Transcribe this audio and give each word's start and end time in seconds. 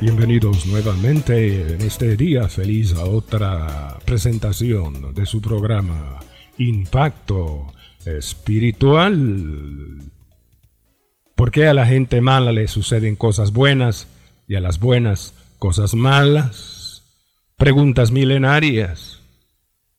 Bienvenidos 0.00 0.64
nuevamente 0.66 1.74
en 1.74 1.80
este 1.80 2.16
día 2.16 2.48
feliz 2.48 2.94
a 2.94 3.04
otra 3.04 3.98
presentación 4.04 5.12
de 5.12 5.26
su 5.26 5.42
programa 5.42 6.20
Impacto 6.56 7.74
Espiritual. 8.04 9.98
¿Por 11.34 11.50
qué 11.50 11.66
a 11.66 11.74
la 11.74 11.84
gente 11.84 12.20
mala 12.20 12.52
le 12.52 12.68
suceden 12.68 13.16
cosas 13.16 13.52
buenas 13.52 14.06
y 14.46 14.54
a 14.54 14.60
las 14.60 14.78
buenas 14.78 15.34
cosas 15.58 15.94
malas? 15.94 17.02
Preguntas 17.56 18.12
milenarias. 18.12 19.20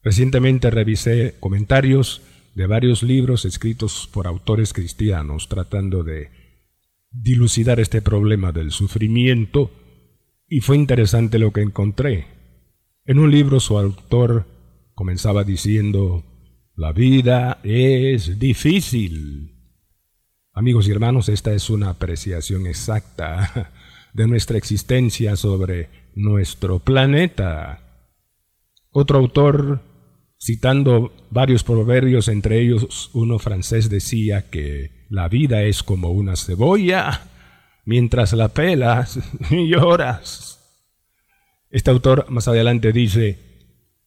Recientemente 0.01 0.69
revisé 0.69 1.35
comentarios 1.41 2.21
de 2.55 2.67
varios 2.67 3.03
libros 3.03 3.43
escritos 3.43 4.09
por 4.13 4.27
autores 4.27 4.71
cristianos 4.71 5.49
tratando 5.49 6.03
de 6.03 6.29
dilucidar 7.11 7.81
este 7.81 8.01
problema 8.01 8.53
del 8.53 8.71
sufrimiento 8.71 9.71
y 10.49 10.61
fue 10.61 10.77
interesante 10.77 11.37
lo 11.39 11.53
que 11.53 11.61
encontré. 11.61 12.25
En 13.05 13.19
un 13.19 13.31
libro 13.31 13.59
su 13.59 13.77
autor 13.77 14.45
comenzaba 14.95 15.43
diciendo, 15.43 16.23
la 16.75 16.91
vida 16.91 17.59
es 17.63 18.39
difícil. 18.39 19.55
Amigos 20.53 20.87
y 20.87 20.91
hermanos, 20.91 21.29
esta 21.29 21.53
es 21.53 21.69
una 21.69 21.89
apreciación 21.89 22.65
exacta 22.67 23.71
de 24.13 24.27
nuestra 24.27 24.57
existencia 24.57 25.35
sobre 25.35 25.89
nuestro 26.15 26.79
planeta. 26.79 28.07
Otro 28.91 29.19
autor, 29.19 29.81
citando 30.39 31.13
varios 31.29 31.63
proverbios, 31.63 32.27
entre 32.27 32.59
ellos 32.59 33.11
uno 33.13 33.37
francés, 33.39 33.89
decía 33.89 34.49
que 34.49 35.05
la 35.09 35.29
vida 35.29 35.63
es 35.63 35.83
como 35.83 36.09
una 36.09 36.35
cebolla 36.35 37.28
mientras 37.89 38.33
la 38.33 38.49
pelas 38.49 39.19
y 39.49 39.67
lloras. 39.67 40.59
Este 41.71 41.89
autor 41.89 42.29
más 42.29 42.47
adelante 42.47 42.91
dice, 42.91 43.39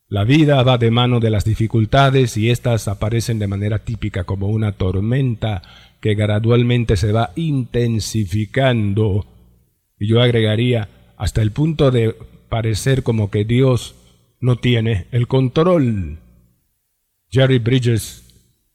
la 0.07 0.23
vida 0.23 0.63
va 0.63 0.79
de 0.79 0.93
mano 0.93 1.19
de 1.19 1.31
las 1.31 1.45
dificultades 1.45 2.37
y 2.37 2.51
éstas 2.51 2.87
aparecen 2.87 3.41
de 3.41 3.49
manera 3.49 3.81
típica 3.81 4.23
como 4.23 4.47
una 4.47 4.71
tormenta 4.71 5.63
que 6.01 6.15
gradualmente 6.15 6.97
se 6.97 7.11
va 7.11 7.33
intensificando. 7.35 9.27
Y 9.99 10.07
yo 10.07 10.23
agregaría 10.23 10.89
hasta 11.17 11.43
el 11.43 11.51
punto 11.51 11.91
de 11.91 12.15
parecer 12.49 13.03
como 13.03 13.33
que 13.33 13.45
Dios 13.45 13.97
no 14.39 14.59
tiene 14.59 15.09
el 15.11 15.27
control. 15.27 16.21
Jerry 17.31 17.59
Bridges, 17.59 18.23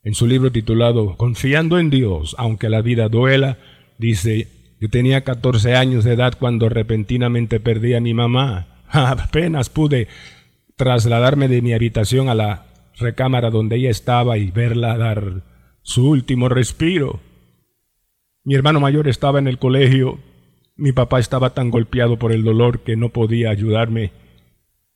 en 0.03 0.15
su 0.15 0.27
libro 0.27 0.51
titulado 0.51 1.15
Confiando 1.15 1.79
en 1.79 1.89
Dios, 1.89 2.35
aunque 2.37 2.67
la 2.67 2.81
vida 2.81 3.07
duela, 3.07 3.57
dice, 3.97 4.56
yo 4.79 4.89
tenía 4.89 5.23
14 5.23 5.75
años 5.75 6.03
de 6.03 6.13
edad 6.13 6.33
cuando 6.39 6.69
repentinamente 6.69 7.59
perdí 7.59 7.93
a 7.95 8.01
mi 8.01 8.13
mamá. 8.13 8.67
Apenas 8.91 9.69
pude 9.69 10.07
trasladarme 10.75 11.47
de 11.47 11.61
mi 11.61 11.73
habitación 11.73 12.29
a 12.29 12.35
la 12.35 12.65
recámara 12.99 13.49
donde 13.49 13.77
ella 13.77 13.89
estaba 13.89 14.37
y 14.37 14.51
verla 14.51 14.97
dar 14.97 15.43
su 15.81 16.07
último 16.07 16.49
respiro. 16.49 17.19
Mi 18.43 18.55
hermano 18.55 18.79
mayor 18.79 19.07
estaba 19.07 19.39
en 19.39 19.47
el 19.47 19.57
colegio. 19.57 20.19
Mi 20.75 20.91
papá 20.91 21.19
estaba 21.19 21.53
tan 21.53 21.71
golpeado 21.71 22.19
por 22.19 22.31
el 22.31 22.43
dolor 22.43 22.81
que 22.81 22.95
no 22.95 23.09
podía 23.09 23.49
ayudarme. 23.49 24.11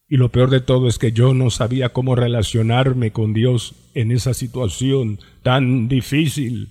Y 0.07 0.17
lo 0.17 0.29
peor 0.29 0.49
de 0.49 0.61
todo 0.61 0.87
es 0.87 0.99
que 0.99 1.11
yo 1.11 1.33
no 1.33 1.49
sabía 1.49 1.89
cómo 1.89 2.15
relacionarme 2.15 3.11
con 3.11 3.33
Dios 3.33 3.75
en 3.93 4.11
esa 4.11 4.33
situación 4.33 5.19
tan 5.41 5.87
difícil. 5.87 6.69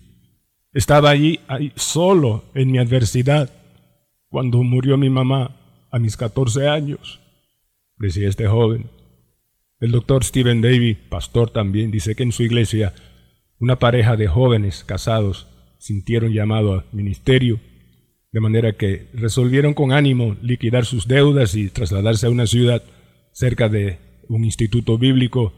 Estaba 0.72 1.10
allí, 1.10 1.40
ahí 1.48 1.72
solo 1.74 2.44
en 2.54 2.70
mi 2.70 2.78
adversidad 2.78 3.50
cuando 4.28 4.62
murió 4.62 4.96
mi 4.96 5.10
mamá 5.10 5.56
a 5.90 5.98
mis 5.98 6.16
14 6.16 6.68
años, 6.68 7.20
decía 7.96 8.28
este 8.28 8.46
joven. 8.46 8.88
El 9.80 9.90
doctor 9.90 10.22
Stephen 10.22 10.60
Davy, 10.60 10.94
pastor 10.94 11.50
también, 11.50 11.90
dice 11.90 12.14
que 12.14 12.22
en 12.22 12.30
su 12.30 12.44
iglesia 12.44 12.94
una 13.58 13.80
pareja 13.80 14.16
de 14.16 14.28
jóvenes 14.28 14.84
casados 14.84 15.48
sintieron 15.78 16.32
llamado 16.32 16.74
al 16.74 16.84
ministerio, 16.92 17.58
de 18.30 18.40
manera 18.40 18.74
que 18.74 19.08
resolvieron 19.12 19.74
con 19.74 19.90
ánimo 19.90 20.36
liquidar 20.40 20.84
sus 20.84 21.08
deudas 21.08 21.56
y 21.56 21.68
trasladarse 21.68 22.26
a 22.26 22.30
una 22.30 22.46
ciudad 22.46 22.84
cerca 23.32 23.68
de 23.68 23.98
un 24.28 24.44
instituto 24.44 24.98
bíblico, 24.98 25.52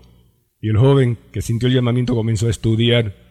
y 0.59 0.71
el 0.71 0.79
joven 0.79 1.19
que 1.33 1.43
sintió 1.43 1.69
el 1.69 1.75
llamamiento 1.75 2.15
comenzó 2.15 2.47
a 2.47 2.51
estudiar 2.51 3.22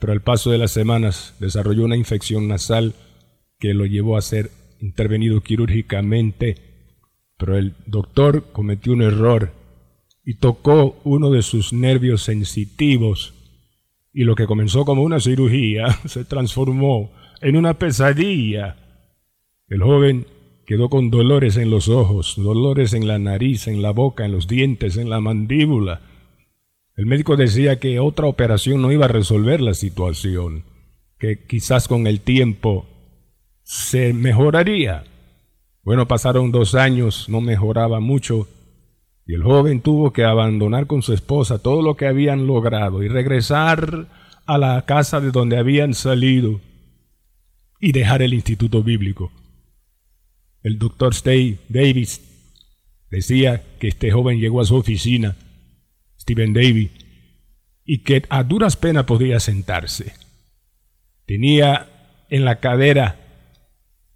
pero 0.00 0.12
al 0.12 0.22
paso 0.22 0.50
de 0.50 0.58
las 0.58 0.72
semanas 0.72 1.36
desarrolló 1.38 1.84
una 1.84 1.96
infección 1.96 2.48
nasal 2.48 2.94
que 3.58 3.74
lo 3.74 3.84
llevó 3.86 4.16
a 4.16 4.22
ser 4.22 4.50
intervenido 4.80 5.42
quirúrgicamente, 5.42 6.56
pero 7.36 7.56
el 7.56 7.74
doctor 7.86 8.50
cometió 8.52 8.92
un 8.94 9.02
error 9.02 9.52
y 10.24 10.34
tocó 10.34 10.98
uno 11.04 11.30
de 11.30 11.42
sus 11.42 11.72
nervios 11.72 12.22
sensitivos 12.22 13.34
y 14.12 14.24
lo 14.24 14.34
que 14.34 14.46
comenzó 14.46 14.84
como 14.84 15.02
una 15.02 15.20
cirugía 15.20 15.86
se 16.06 16.24
transformó 16.24 17.12
en 17.40 17.56
una 17.56 17.74
pesadilla. 17.74 18.76
El 19.68 19.82
joven 19.82 20.26
quedó 20.66 20.88
con 20.88 21.10
dolores 21.10 21.56
en 21.56 21.70
los 21.70 21.88
ojos, 21.88 22.34
dolores 22.36 22.92
en 22.92 23.06
la 23.06 23.18
nariz, 23.18 23.66
en 23.66 23.82
la 23.82 23.90
boca, 23.90 24.24
en 24.24 24.32
los 24.32 24.48
dientes, 24.48 24.96
en 24.96 25.10
la 25.10 25.20
mandíbula. 25.20 26.00
El 26.96 27.06
médico 27.06 27.36
decía 27.36 27.78
que 27.78 28.00
otra 28.00 28.26
operación 28.26 28.82
no 28.82 28.92
iba 28.92 29.06
a 29.06 29.08
resolver 29.08 29.60
la 29.60 29.74
situación, 29.74 30.64
que 31.18 31.46
quizás 31.46 31.88
con 31.88 32.06
el 32.06 32.20
tiempo 32.20 32.86
se 33.62 34.12
mejoraría. 34.12 35.04
Bueno, 35.82 36.06
pasaron 36.08 36.52
dos 36.52 36.74
años, 36.74 37.28
no 37.28 37.40
mejoraba 37.40 38.00
mucho, 38.00 38.48
y 39.26 39.34
el 39.34 39.42
joven 39.42 39.80
tuvo 39.80 40.12
que 40.12 40.24
abandonar 40.24 40.86
con 40.86 41.02
su 41.02 41.12
esposa 41.12 41.62
todo 41.62 41.82
lo 41.82 41.96
que 41.96 42.06
habían 42.06 42.46
logrado 42.46 43.02
y 43.02 43.08
regresar 43.08 44.08
a 44.44 44.58
la 44.58 44.84
casa 44.84 45.20
de 45.20 45.30
donde 45.30 45.56
habían 45.56 45.94
salido 45.94 46.60
y 47.80 47.92
dejar 47.92 48.22
el 48.22 48.34
instituto 48.34 48.82
bíblico. 48.82 49.30
El 50.62 50.78
doctor 50.78 51.12
Stay 51.14 51.58
Davis 51.68 52.20
decía 53.10 53.62
que 53.78 53.88
este 53.88 54.10
joven 54.10 54.38
llegó 54.38 54.60
a 54.60 54.64
su 54.66 54.76
oficina 54.76 55.36
Davy, 56.34 56.90
y 57.84 57.98
que 57.98 58.22
a 58.28 58.42
duras 58.42 58.76
penas 58.76 59.04
podía 59.04 59.40
sentarse. 59.40 60.14
Tenía 61.26 61.88
en 62.28 62.44
la 62.44 62.60
cadera 62.60 63.16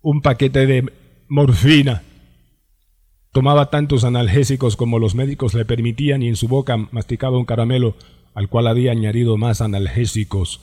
un 0.01 0.21
paquete 0.21 0.67
de 0.67 0.93
morfina. 1.29 2.03
Tomaba 3.33 3.71
tantos 3.71 4.05
analgésicos 4.05 4.77
como 4.77 4.99
los 4.99 5.15
médicos 5.15 5.55
le 5.55 5.65
permitían 5.65 6.23
y 6.23 6.29
en 6.29 6.37
su 6.37 6.47
boca 6.47 6.77
masticaba 6.77 7.39
un 7.39 7.45
caramelo 7.45 7.97
al 8.35 8.49
cual 8.49 8.67
había 8.67 8.93
añadido 8.93 9.37
más 9.37 9.61
analgésicos 9.61 10.61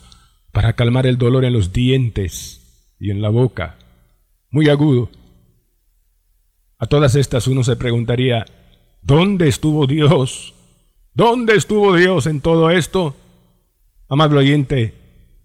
para 0.52 0.74
calmar 0.74 1.06
el 1.06 1.18
dolor 1.18 1.44
en 1.44 1.52
los 1.52 1.72
dientes 1.72 2.94
y 2.98 3.10
en 3.10 3.20
la 3.20 3.30
boca. 3.30 3.76
Muy 4.50 4.68
agudo. 4.68 5.10
A 6.78 6.86
todas 6.86 7.14
estas 7.14 7.46
uno 7.46 7.64
se 7.64 7.76
preguntaría, 7.76 8.44
¿dónde 9.02 9.48
estuvo 9.48 9.86
Dios 9.86 10.54
¿Dónde 11.14 11.56
estuvo 11.56 11.94
Dios 11.94 12.26
en 12.26 12.40
todo 12.40 12.70
esto? 12.70 13.14
Amable 14.08 14.38
oyente, 14.38 14.94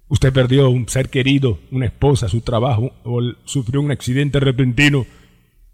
usted 0.07 0.31
perdió 0.31 0.69
un 0.69 0.87
ser 0.87 1.09
querido, 1.09 1.59
una 1.71 1.87
esposa, 1.87 2.29
su 2.29 2.39
trabajo, 2.39 2.93
o 3.03 3.19
sufrió 3.43 3.81
un 3.81 3.91
accidente 3.91 4.39
repentino. 4.39 5.05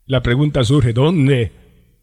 La 0.08 0.24
pregunta 0.24 0.64
surge, 0.64 0.94
¿dónde 0.94 1.52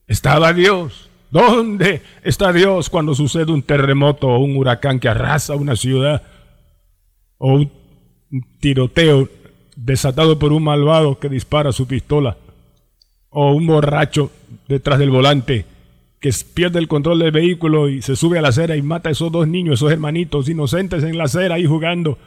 estaba 0.06 0.52
Dios? 0.52 1.10
¿Dónde 1.32 2.02
está 2.22 2.52
Dios 2.52 2.90
cuando 2.90 3.16
sucede 3.16 3.50
un 3.50 3.62
terremoto 3.62 4.28
o 4.28 4.38
un 4.38 4.56
huracán 4.56 5.00
que 5.00 5.08
arrasa 5.08 5.56
una 5.56 5.74
ciudad? 5.74 6.22
O 7.38 7.54
un 7.54 7.72
tiroteo 8.60 9.28
desatado 9.74 10.38
por 10.38 10.52
un 10.52 10.62
malvado 10.62 11.18
que 11.18 11.28
dispara 11.28 11.72
su 11.72 11.88
pistola? 11.88 12.36
¿O 13.30 13.50
un 13.52 13.66
borracho 13.66 14.30
detrás 14.68 15.00
del 15.00 15.10
volante 15.10 15.66
que 16.20 16.30
pierde 16.54 16.78
el 16.78 16.88
control 16.88 17.18
del 17.18 17.32
vehículo 17.32 17.88
y 17.88 18.02
se 18.02 18.14
sube 18.14 18.38
a 18.38 18.42
la 18.42 18.48
acera 18.48 18.76
y 18.76 18.82
mata 18.82 19.08
a 19.08 19.12
esos 19.12 19.32
dos 19.32 19.48
niños, 19.48 19.80
esos 19.80 19.90
hermanitos 19.90 20.48
inocentes 20.48 21.02
en 21.02 21.16
la 21.16 21.24
acera 21.24 21.54
ahí 21.54 21.64
jugando. 21.64 22.18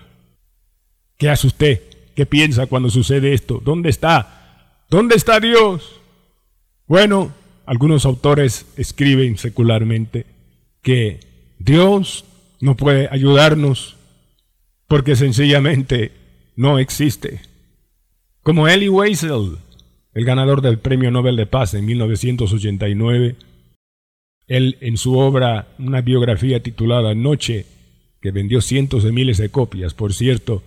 ¿Qué 1.17 1.29
hace 1.29 1.47
usted? 1.47 1.81
¿Qué 2.15 2.25
piensa 2.25 2.65
cuando 2.65 2.89
sucede 2.89 3.33
esto? 3.33 3.61
¿Dónde 3.63 3.89
está? 3.89 4.85
¿Dónde 4.89 5.15
está 5.15 5.39
Dios? 5.39 6.01
Bueno, 6.87 7.31
algunos 7.65 8.05
autores 8.05 8.65
escriben 8.77 9.37
secularmente 9.37 10.25
que 10.81 11.19
Dios 11.59 12.25
no 12.61 12.75
puede 12.75 13.07
ayudarnos 13.11 13.95
porque 14.87 15.15
sencillamente 15.15 16.11
no 16.55 16.79
existe. 16.79 17.41
Como 18.41 18.67
Elie 18.67 18.89
Wiesel, 18.89 19.57
el 20.13 20.25
ganador 20.25 20.61
del 20.61 20.79
Premio 20.79 21.11
Nobel 21.11 21.35
de 21.35 21.45
Paz 21.45 21.73
en 21.73 21.85
1989, 21.85 23.35
él 24.47 24.77
en 24.81 24.97
su 24.97 25.17
obra, 25.17 25.67
una 25.79 26.01
biografía 26.01 26.61
titulada 26.61 27.15
Noche, 27.15 27.65
que 28.21 28.31
vendió 28.31 28.61
cientos 28.61 29.03
de 29.03 29.11
miles 29.11 29.37
de 29.37 29.49
copias, 29.49 29.93
por 29.93 30.13
cierto, 30.13 30.63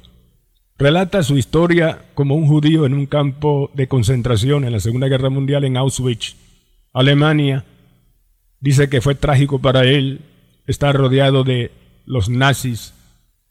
relata 0.78 1.22
su 1.22 1.38
historia 1.38 2.02
como 2.14 2.34
un 2.34 2.46
judío 2.46 2.86
en 2.86 2.94
un 2.94 3.06
campo 3.06 3.70
de 3.74 3.88
concentración 3.88 4.64
en 4.64 4.72
la 4.72 4.80
Segunda 4.80 5.08
Guerra 5.08 5.30
Mundial 5.30 5.64
en 5.64 5.76
Auschwitz, 5.76 6.36
Alemania. 6.92 7.64
Dice 8.60 8.88
que 8.88 9.00
fue 9.00 9.14
trágico 9.14 9.60
para 9.60 9.84
él 9.84 10.20
estar 10.66 10.94
rodeado 10.94 11.44
de 11.44 11.70
los 12.04 12.28
nazis 12.28 12.94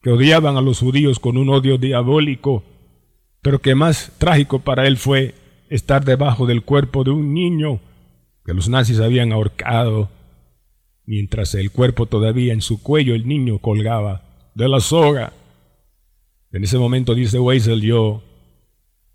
que 0.02 0.12
odiaban 0.12 0.58
a 0.58 0.62
los 0.62 0.80
judíos 0.80 1.20
con 1.20 1.38
un 1.38 1.50
odio 1.50 1.78
diabólico, 1.78 2.64
pero 3.42 3.60
que 3.60 3.74
más 3.74 4.12
trágico 4.20 4.60
para 4.60 4.86
él 4.86 4.98
fue 4.98 5.34
estar 5.70 6.06
debajo 6.06 6.46
del 6.46 6.62
cuerpo 6.62 7.04
de 7.04 7.12
un 7.12 7.34
niño 7.34 7.80
que 8.46 8.54
los 8.54 8.70
nazis 8.70 9.00
habían 9.00 9.32
ahorcado, 9.32 10.10
mientras 11.06 11.56
el 11.56 11.72
cuerpo 11.72 12.06
todavía 12.06 12.54
en 12.54 12.62
su 12.62 12.82
cuello 12.82 13.16
el 13.16 13.28
niño 13.28 13.58
colgaba 13.58 14.22
de 14.54 14.70
la 14.70 14.80
soga. 14.80 15.34
En 16.52 16.64
ese 16.64 16.78
momento, 16.78 17.16
dice 17.16 17.40
Weisel, 17.40 17.82
yo 17.82 18.24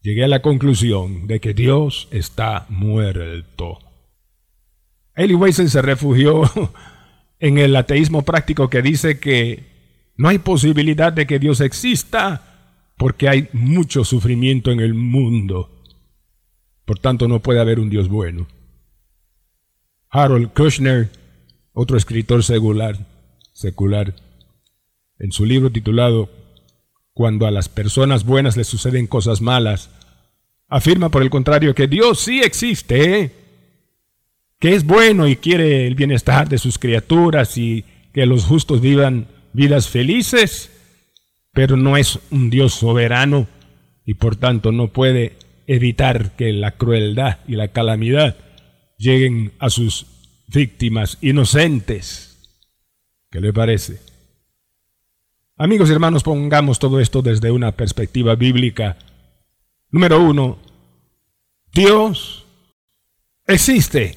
llegué 0.03 0.25
a 0.25 0.29
la 0.29 0.43
conclusión 0.43 1.29
de 1.29 1.41
que 1.41 1.55
Dios 1.55 2.09
está 2.11 2.67
muerto. 2.69 3.79
Eli 5.15 5.35
Weisel 5.35 5.71
se 5.71 5.81
refugió 5.81 6.43
en 7.39 7.59
el 7.59 7.77
ateísmo 7.77 8.23
práctico 8.23 8.69
que 8.69 8.83
dice 8.83 9.21
que 9.21 9.65
no 10.17 10.29
hay 10.29 10.39
posibilidad 10.39 11.13
de 11.13 11.27
que 11.27 11.39
Dios 11.39 11.61
exista 11.61 12.47
porque 12.99 13.29
hay 13.29 13.49
mucho 13.53 14.05
sufrimiento 14.05 14.71
en 14.73 14.81
el 14.81 14.93
mundo. 14.93 15.71
Por 16.85 16.99
tanto, 16.99 17.29
no 17.29 17.41
puede 17.41 17.61
haber 17.61 17.79
un 17.79 17.89
Dios 17.89 18.09
bueno. 18.09 18.47
Harold 20.13 20.53
Kushner, 20.55 21.09
otro 21.73 21.97
escritor 21.97 22.43
secular, 22.43 22.97
secular, 23.53 24.15
en 25.21 25.31
su 25.31 25.45
libro 25.45 25.71
titulado 25.71 26.29
Cuando 27.13 27.47
a 27.47 27.53
las 27.53 27.69
personas 27.69 28.25
buenas 28.25 28.57
les 28.57 28.67
suceden 28.67 29.07
cosas 29.07 29.41
malas, 29.41 29.91
afirma 30.67 31.11
por 31.11 31.23
el 31.23 31.31
contrario 31.31 31.77
que 31.77 31.87
Dios 31.87 32.19
sí 32.19 32.41
existe, 32.41 33.31
que 34.59 34.75
es 34.75 34.85
bueno 34.85 35.29
y 35.29 35.37
quiere 35.37 35.87
el 35.87 35.95
bienestar 35.95 36.49
de 36.49 36.59
sus 36.59 36.79
criaturas 36.79 37.57
y 37.57 37.85
que 38.13 38.27
los 38.27 38.45
justos 38.45 38.81
vivan 38.81 39.29
vidas 39.53 39.89
felices, 39.89 40.73
pero 41.53 41.77
no 41.77 41.97
es 41.97 42.19
un 42.33 42.51
Dios 42.51 42.75
soberano 42.75 43.47
y 44.05 44.15
por 44.15 44.35
tanto 44.35 44.73
no 44.73 44.89
puede 44.89 45.35
evitar 45.69 46.33
que 46.35 46.53
la 46.53 46.73
crueldad 46.73 47.39
y 47.47 47.55
la 47.55 47.69
calamidad 47.69 48.50
lleguen 49.01 49.53
a 49.59 49.71
sus 49.71 50.07
víctimas 50.47 51.17
inocentes. 51.23 52.39
¿Qué 53.31 53.41
le 53.41 53.53
parece? 53.53 54.01
Amigos 55.57 55.89
y 55.89 55.93
hermanos, 55.93 56.23
pongamos 56.23 56.79
todo 56.79 57.01
esto 57.01 57.23
desde 57.23 57.51
una 57.51 57.73
perspectiva 57.73 58.35
bíblica. 58.35 58.99
Número 59.91 60.23
uno, 60.23 60.59
Dios 61.73 62.47
existe. 63.47 64.17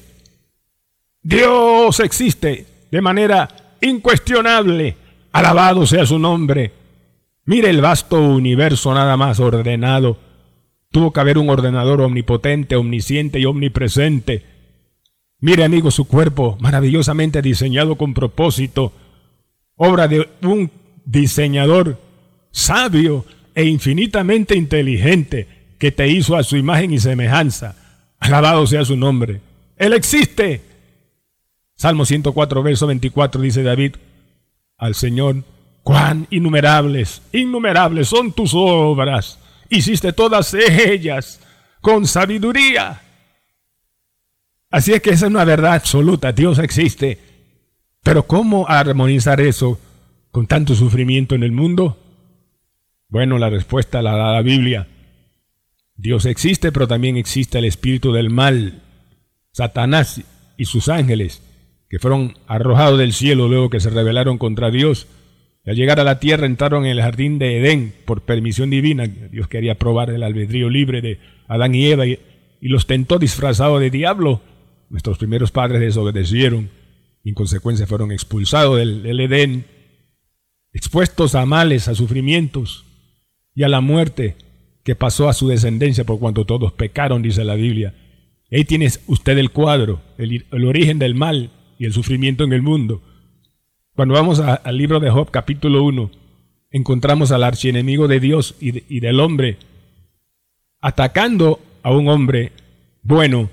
Dios 1.22 1.98
existe 2.00 2.66
de 2.90 3.00
manera 3.00 3.76
incuestionable. 3.80 4.96
Alabado 5.32 5.86
sea 5.86 6.04
su 6.04 6.18
nombre. 6.18 6.72
Mire 7.46 7.70
el 7.70 7.80
vasto 7.80 8.20
universo 8.20 8.94
nada 8.94 9.16
más 9.16 9.40
ordenado 9.40 10.18
Tuvo 10.94 11.12
que 11.12 11.18
haber 11.18 11.38
un 11.38 11.50
ordenador 11.50 12.00
omnipotente, 12.02 12.76
omnisciente 12.76 13.40
y 13.40 13.46
omnipresente. 13.46 14.44
Mire, 15.44 15.62
amigo, 15.62 15.90
su 15.90 16.06
cuerpo 16.06 16.56
maravillosamente 16.58 17.42
diseñado 17.42 17.96
con 17.96 18.14
propósito, 18.14 18.94
obra 19.76 20.08
de 20.08 20.26
un 20.40 20.70
diseñador 21.04 22.00
sabio 22.50 23.26
e 23.54 23.64
infinitamente 23.64 24.56
inteligente 24.56 25.46
que 25.78 25.92
te 25.92 26.08
hizo 26.08 26.34
a 26.34 26.44
su 26.44 26.56
imagen 26.56 26.94
y 26.94 26.98
semejanza. 26.98 27.76
Alabado 28.20 28.66
sea 28.66 28.86
su 28.86 28.96
nombre. 28.96 29.42
Él 29.76 29.92
existe. 29.92 30.62
Salmo 31.76 32.06
104, 32.06 32.62
verso 32.62 32.86
24 32.86 33.42
dice 33.42 33.62
David 33.62 33.96
al 34.78 34.94
Señor, 34.94 35.44
cuán 35.82 36.26
innumerables, 36.30 37.20
innumerables 37.32 38.08
son 38.08 38.32
tus 38.32 38.52
obras 38.54 39.38
hiciste 39.68 40.14
todas 40.14 40.54
ellas 40.54 41.38
con 41.82 42.06
sabiduría. 42.06 43.02
Así 44.74 44.92
es 44.92 45.00
que 45.00 45.10
esa 45.10 45.26
es 45.26 45.30
una 45.30 45.44
verdad 45.44 45.74
absoluta, 45.74 46.32
Dios 46.32 46.58
existe. 46.58 47.18
Pero 48.02 48.24
¿cómo 48.24 48.68
armonizar 48.68 49.40
eso 49.40 49.78
con 50.32 50.48
tanto 50.48 50.74
sufrimiento 50.74 51.36
en 51.36 51.44
el 51.44 51.52
mundo? 51.52 51.96
Bueno, 53.08 53.38
la 53.38 53.50
respuesta 53.50 54.02
la 54.02 54.16
da 54.16 54.32
la 54.32 54.42
Biblia. 54.42 54.88
Dios 55.94 56.26
existe, 56.26 56.72
pero 56.72 56.88
también 56.88 57.16
existe 57.16 57.58
el 57.58 57.66
espíritu 57.66 58.12
del 58.12 58.30
mal, 58.30 58.82
Satanás 59.52 60.20
y 60.56 60.64
sus 60.64 60.88
ángeles, 60.88 61.40
que 61.88 62.00
fueron 62.00 62.36
arrojados 62.48 62.98
del 62.98 63.12
cielo 63.12 63.46
luego 63.46 63.70
que 63.70 63.78
se 63.78 63.90
rebelaron 63.90 64.38
contra 64.38 64.72
Dios 64.72 65.06
al 65.64 65.76
llegar 65.76 66.00
a 66.00 66.04
la 66.04 66.18
tierra 66.18 66.46
entraron 66.46 66.84
en 66.84 66.90
el 66.90 67.00
jardín 67.00 67.38
de 67.38 67.58
Edén 67.58 67.94
por 68.04 68.22
permisión 68.22 68.70
divina. 68.70 69.06
Dios 69.06 69.46
quería 69.46 69.76
probar 69.76 70.10
el 70.10 70.24
albedrío 70.24 70.68
libre 70.68 71.00
de 71.00 71.20
Adán 71.46 71.76
y 71.76 71.86
Eva 71.86 72.06
y, 72.06 72.18
los 72.60 72.86
tentó 72.86 73.20
disfrazado 73.20 73.78
de 73.78 73.90
diablo. 73.90 74.42
Nuestros 74.94 75.18
primeros 75.18 75.50
padres 75.50 75.80
desobedecieron 75.80 76.70
y 77.24 77.30
en 77.30 77.34
consecuencia 77.34 77.84
fueron 77.84 78.12
expulsados 78.12 78.78
del, 78.78 79.18
Edén, 79.18 79.66
expuestos 80.72 81.34
a 81.34 81.44
males, 81.46 81.88
a 81.88 81.96
sufrimientos 81.96 82.84
y 83.56 83.64
a 83.64 83.68
la 83.68 83.80
muerte 83.80 84.36
que 84.84 84.94
pasó 84.94 85.28
a 85.28 85.32
su 85.32 85.48
descendencia 85.48 86.04
por 86.04 86.20
cuanto 86.20 86.44
todos 86.44 86.70
pecaron, 86.74 87.22
dice 87.22 87.42
la 87.42 87.56
Biblia. 87.56 87.92
Ahí 88.52 88.64
tiene 88.64 88.88
usted 89.08 89.36
el 89.36 89.50
cuadro, 89.50 90.00
el, 90.16 90.46
el 90.52 90.64
origen 90.64 91.00
del 91.00 91.16
mal 91.16 91.50
y 91.76 91.86
el 91.86 91.92
sufrimiento 91.92 92.44
en 92.44 92.52
el 92.52 92.62
mundo. 92.62 93.02
Cuando 93.96 94.14
vamos 94.14 94.38
al 94.38 94.78
libro 94.78 95.00
de 95.00 95.10
Job 95.10 95.28
capítulo 95.32 95.82
1, 95.82 96.08
encontramos 96.70 97.32
al 97.32 97.42
archienemigo 97.42 98.06
de 98.06 98.20
Dios 98.20 98.54
y, 98.60 99.00
del 99.00 99.18
hombre 99.18 99.56
atacando 100.80 101.58
a 101.82 101.90
un 101.90 102.06
hombre 102.06 102.52
bueno, 103.02 103.50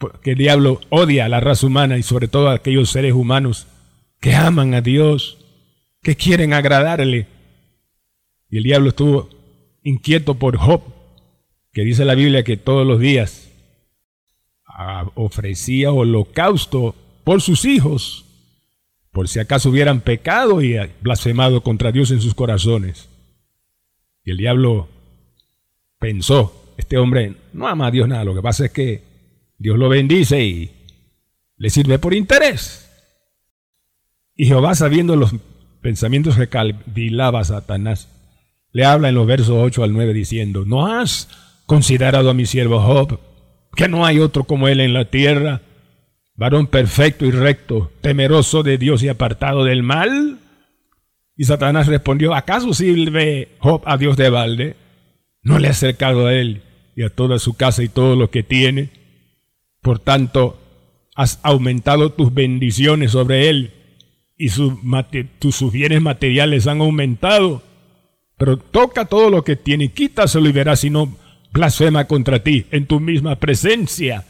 porque 0.00 0.30
el 0.30 0.38
diablo 0.38 0.80
odia 0.88 1.26
a 1.26 1.28
la 1.28 1.40
raza 1.40 1.66
humana 1.66 1.98
y 1.98 2.02
sobre 2.02 2.26
todo 2.26 2.48
a 2.48 2.54
aquellos 2.54 2.88
seres 2.88 3.12
humanos 3.12 3.66
que 4.18 4.34
aman 4.34 4.72
a 4.72 4.80
Dios, 4.80 5.36
que 6.02 6.16
quieren 6.16 6.54
agradarle. 6.54 7.26
Y 8.48 8.56
el 8.56 8.64
diablo 8.64 8.88
estuvo 8.88 9.28
inquieto 9.82 10.36
por 10.36 10.56
Job, 10.56 10.80
que 11.74 11.82
dice 11.84 12.06
la 12.06 12.14
Biblia 12.14 12.44
que 12.44 12.56
todos 12.56 12.86
los 12.86 12.98
días 12.98 13.50
ah, 14.66 15.04
ofrecía 15.16 15.92
holocausto 15.92 16.94
por 17.22 17.42
sus 17.42 17.66
hijos 17.66 18.24
por 19.12 19.28
si 19.28 19.38
acaso 19.38 19.68
hubieran 19.68 20.00
pecado 20.00 20.62
y 20.62 20.78
blasfemado 21.02 21.62
contra 21.62 21.92
Dios 21.92 22.10
en 22.10 22.22
sus 22.22 22.34
corazones. 22.34 23.10
Y 24.24 24.30
el 24.30 24.38
diablo 24.38 24.88
pensó, 25.98 26.74
este 26.78 26.96
hombre 26.96 27.34
no 27.52 27.68
ama 27.68 27.88
a 27.88 27.90
Dios 27.90 28.08
nada, 28.08 28.24
lo 28.24 28.34
que 28.34 28.40
pasa 28.40 28.66
es 28.66 28.70
que 28.70 29.09
Dios 29.60 29.78
lo 29.78 29.90
bendice 29.90 30.42
y 30.42 30.70
le 31.58 31.68
sirve 31.68 31.98
por 31.98 32.14
interés. 32.14 32.90
Y 34.34 34.46
Jehová, 34.46 34.74
sabiendo 34.74 35.16
los 35.16 35.34
pensamientos 35.82 36.36
que 36.36 36.48
calvilaba 36.48 37.44
Satanás, 37.44 38.08
le 38.72 38.86
habla 38.86 39.10
en 39.10 39.16
los 39.16 39.26
versos 39.26 39.50
8 39.50 39.84
al 39.84 39.92
9 39.92 40.14
diciendo, 40.14 40.64
¿no 40.64 40.86
has 40.86 41.28
considerado 41.66 42.30
a 42.30 42.34
mi 42.34 42.46
siervo 42.46 42.80
Job, 42.80 43.20
que 43.76 43.86
no 43.86 44.06
hay 44.06 44.18
otro 44.18 44.44
como 44.44 44.66
él 44.66 44.80
en 44.80 44.94
la 44.94 45.04
tierra? 45.04 45.60
varón 46.36 46.68
perfecto 46.68 47.26
y 47.26 47.32
recto, 47.32 47.92
temeroso 48.00 48.62
de 48.62 48.78
Dios 48.78 49.02
y 49.02 49.08
apartado 49.08 49.64
del 49.64 49.82
mal? 49.82 50.38
Y 51.36 51.44
Satanás 51.44 51.86
respondió, 51.86 52.32
¿acaso 52.34 52.72
sirve 52.72 53.48
Job 53.58 53.82
a 53.84 53.98
Dios 53.98 54.16
de 54.16 54.30
balde? 54.30 54.76
¿No 55.42 55.58
le 55.58 55.68
ha 55.68 55.72
acercado 55.72 56.28
a 56.28 56.32
él 56.32 56.62
y 56.96 57.02
a 57.02 57.10
toda 57.10 57.38
su 57.38 57.58
casa 57.58 57.82
y 57.82 57.90
todo 57.90 58.16
lo 58.16 58.30
que 58.30 58.42
tiene? 58.42 58.99
Por 59.82 59.98
tanto, 59.98 60.58
has 61.14 61.40
aumentado 61.42 62.12
tus 62.12 62.32
bendiciones 62.32 63.12
sobre 63.12 63.48
él 63.48 63.72
y 64.36 64.48
sus, 64.48 64.74
sus 65.50 65.72
bienes 65.72 66.00
materiales 66.00 66.66
han 66.66 66.80
aumentado. 66.80 67.62
Pero 68.38 68.56
toca 68.56 69.04
todo 69.04 69.28
lo 69.28 69.44
que 69.44 69.56
tiene, 69.56 69.92
quítaselo 69.92 70.48
y 70.48 70.52
verás 70.52 70.80
si 70.80 70.90
no 70.90 71.14
blasfema 71.52 72.06
contra 72.06 72.42
ti 72.42 72.66
en 72.70 72.86
tu 72.86 73.00
misma 73.00 73.36
presencia. 73.36 74.24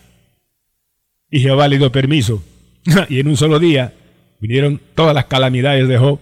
Y 1.30 1.40
Jehová 1.40 1.68
le 1.68 1.78
dio 1.78 1.92
permiso. 1.92 2.42
y 3.08 3.20
en 3.20 3.28
un 3.28 3.36
solo 3.36 3.58
día 3.58 3.94
vinieron 4.40 4.80
todas 4.94 5.14
las 5.14 5.26
calamidades 5.26 5.86
de 5.86 5.98
Job. 5.98 6.18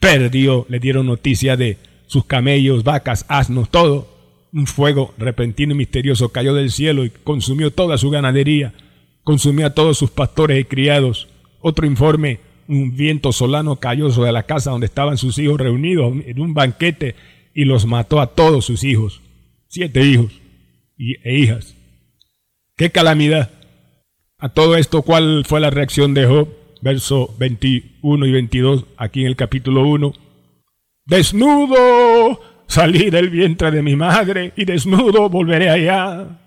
Perdió, 0.00 0.66
le 0.68 0.78
dieron 0.78 1.06
noticia 1.06 1.56
de 1.56 1.76
sus 2.06 2.24
camellos, 2.24 2.84
vacas, 2.84 3.26
asnos, 3.28 3.70
todo. 3.70 4.13
Un 4.54 4.68
fuego 4.68 5.12
repentino 5.18 5.74
y 5.74 5.78
misterioso 5.78 6.28
cayó 6.28 6.54
del 6.54 6.70
cielo 6.70 7.04
y 7.04 7.10
consumió 7.10 7.72
toda 7.72 7.98
su 7.98 8.08
ganadería, 8.08 8.72
consumió 9.24 9.66
a 9.66 9.74
todos 9.74 9.98
sus 9.98 10.10
pastores 10.10 10.60
y 10.60 10.64
criados. 10.64 11.26
Otro 11.60 11.86
informe, 11.86 12.38
un 12.68 12.96
viento 12.96 13.32
solano 13.32 13.80
cayó 13.80 14.12
sobre 14.12 14.30
la 14.30 14.44
casa 14.44 14.70
donde 14.70 14.86
estaban 14.86 15.18
sus 15.18 15.38
hijos 15.38 15.58
reunidos 15.58 16.14
en 16.24 16.40
un 16.40 16.54
banquete 16.54 17.16
y 17.52 17.64
los 17.64 17.84
mató 17.84 18.20
a 18.20 18.28
todos 18.28 18.64
sus 18.64 18.84
hijos. 18.84 19.22
Siete 19.66 20.04
hijos 20.04 20.30
e 20.96 21.36
hijas. 21.36 21.74
¡Qué 22.76 22.90
calamidad! 22.90 23.50
A 24.38 24.50
todo 24.50 24.76
esto, 24.76 25.02
¿cuál 25.02 25.44
fue 25.44 25.58
la 25.58 25.70
reacción 25.70 26.14
de 26.14 26.26
Job? 26.26 26.48
Verso 26.80 27.34
21 27.40 28.24
y 28.24 28.30
22, 28.30 28.84
aquí 28.98 29.22
en 29.22 29.26
el 29.26 29.36
capítulo 29.36 29.84
1. 29.88 30.12
Desnudo 31.06 32.53
salí 32.66 33.10
del 33.10 33.30
vientre 33.30 33.70
de 33.70 33.82
mi 33.82 33.96
madre 33.96 34.52
y 34.56 34.64
desnudo 34.64 35.28
volveré 35.28 35.70
allá. 35.70 36.40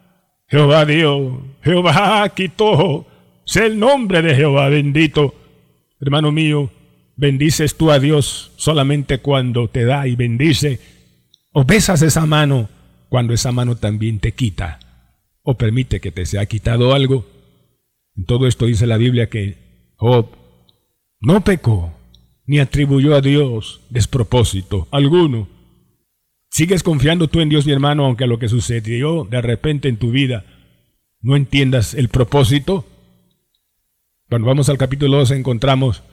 Jehová 0.48 0.86
dio, 0.86 1.42
Jehová 1.62 2.28
quitó, 2.36 3.06
sé 3.46 3.66
el 3.66 3.80
nombre 3.80 4.22
de 4.22 4.36
Jehová 4.36 4.70
bendito. 4.70 5.36
Hermano 6.00 6.32
mío, 6.32 6.72
bendices 7.16 7.76
tú 7.76 7.92
a 7.92 8.00
Dios 8.00 8.52
solamente 8.56 9.20
cuando 9.20 9.68
te 9.68 9.84
da 9.84 10.08
y 10.08 10.16
bendice, 10.16 10.80
o 11.52 11.66
besas 11.66 12.02
esa 12.02 12.26
mano 12.26 12.70
cuando 13.10 13.34
esa 13.34 13.52
mano 13.52 13.76
también 13.76 14.20
te 14.20 14.34
quita, 14.34 14.80
o 15.44 15.58
permite 15.58 16.00
que 16.00 16.12
te 16.12 16.26
sea 16.26 16.46
quitado 16.46 16.94
algo. 16.94 17.26
En 18.16 18.26
todo 18.26 18.48
esto 18.48 18.66
dice 18.66 18.88
la 18.88 18.98
Biblia 18.98 19.30
que 19.30 19.58
Job 19.96 20.28
no 21.20 21.44
pecó, 21.44 21.94
ni 22.46 22.60
atribuyó 22.60 23.16
a 23.16 23.22
Dios 23.22 23.82
despropósito 23.90 24.88
alguno. 24.92 25.57
¿Sigues 26.50 26.84
confiando 26.84 27.28
tú 27.28 27.42
en 27.42 27.50
Dios, 27.50 27.66
mi 27.66 27.72
hermano, 27.72 28.06
aunque 28.06 28.28
lo 28.28 28.40
que 28.40 28.48
sucedió 28.48 29.26
de 29.26 29.42
repente 29.42 29.90
en 29.90 29.98
tu 29.98 30.12
vida 30.12 30.46
no 31.22 31.36
entiendas 31.36 31.94
el 31.94 32.10
propósito? 32.10 32.86
Cuando 34.30 34.48
vamos 34.48 34.70
al 34.70 34.78
capítulo 34.78 35.18
2 35.18 35.32
encontramos 35.32 36.04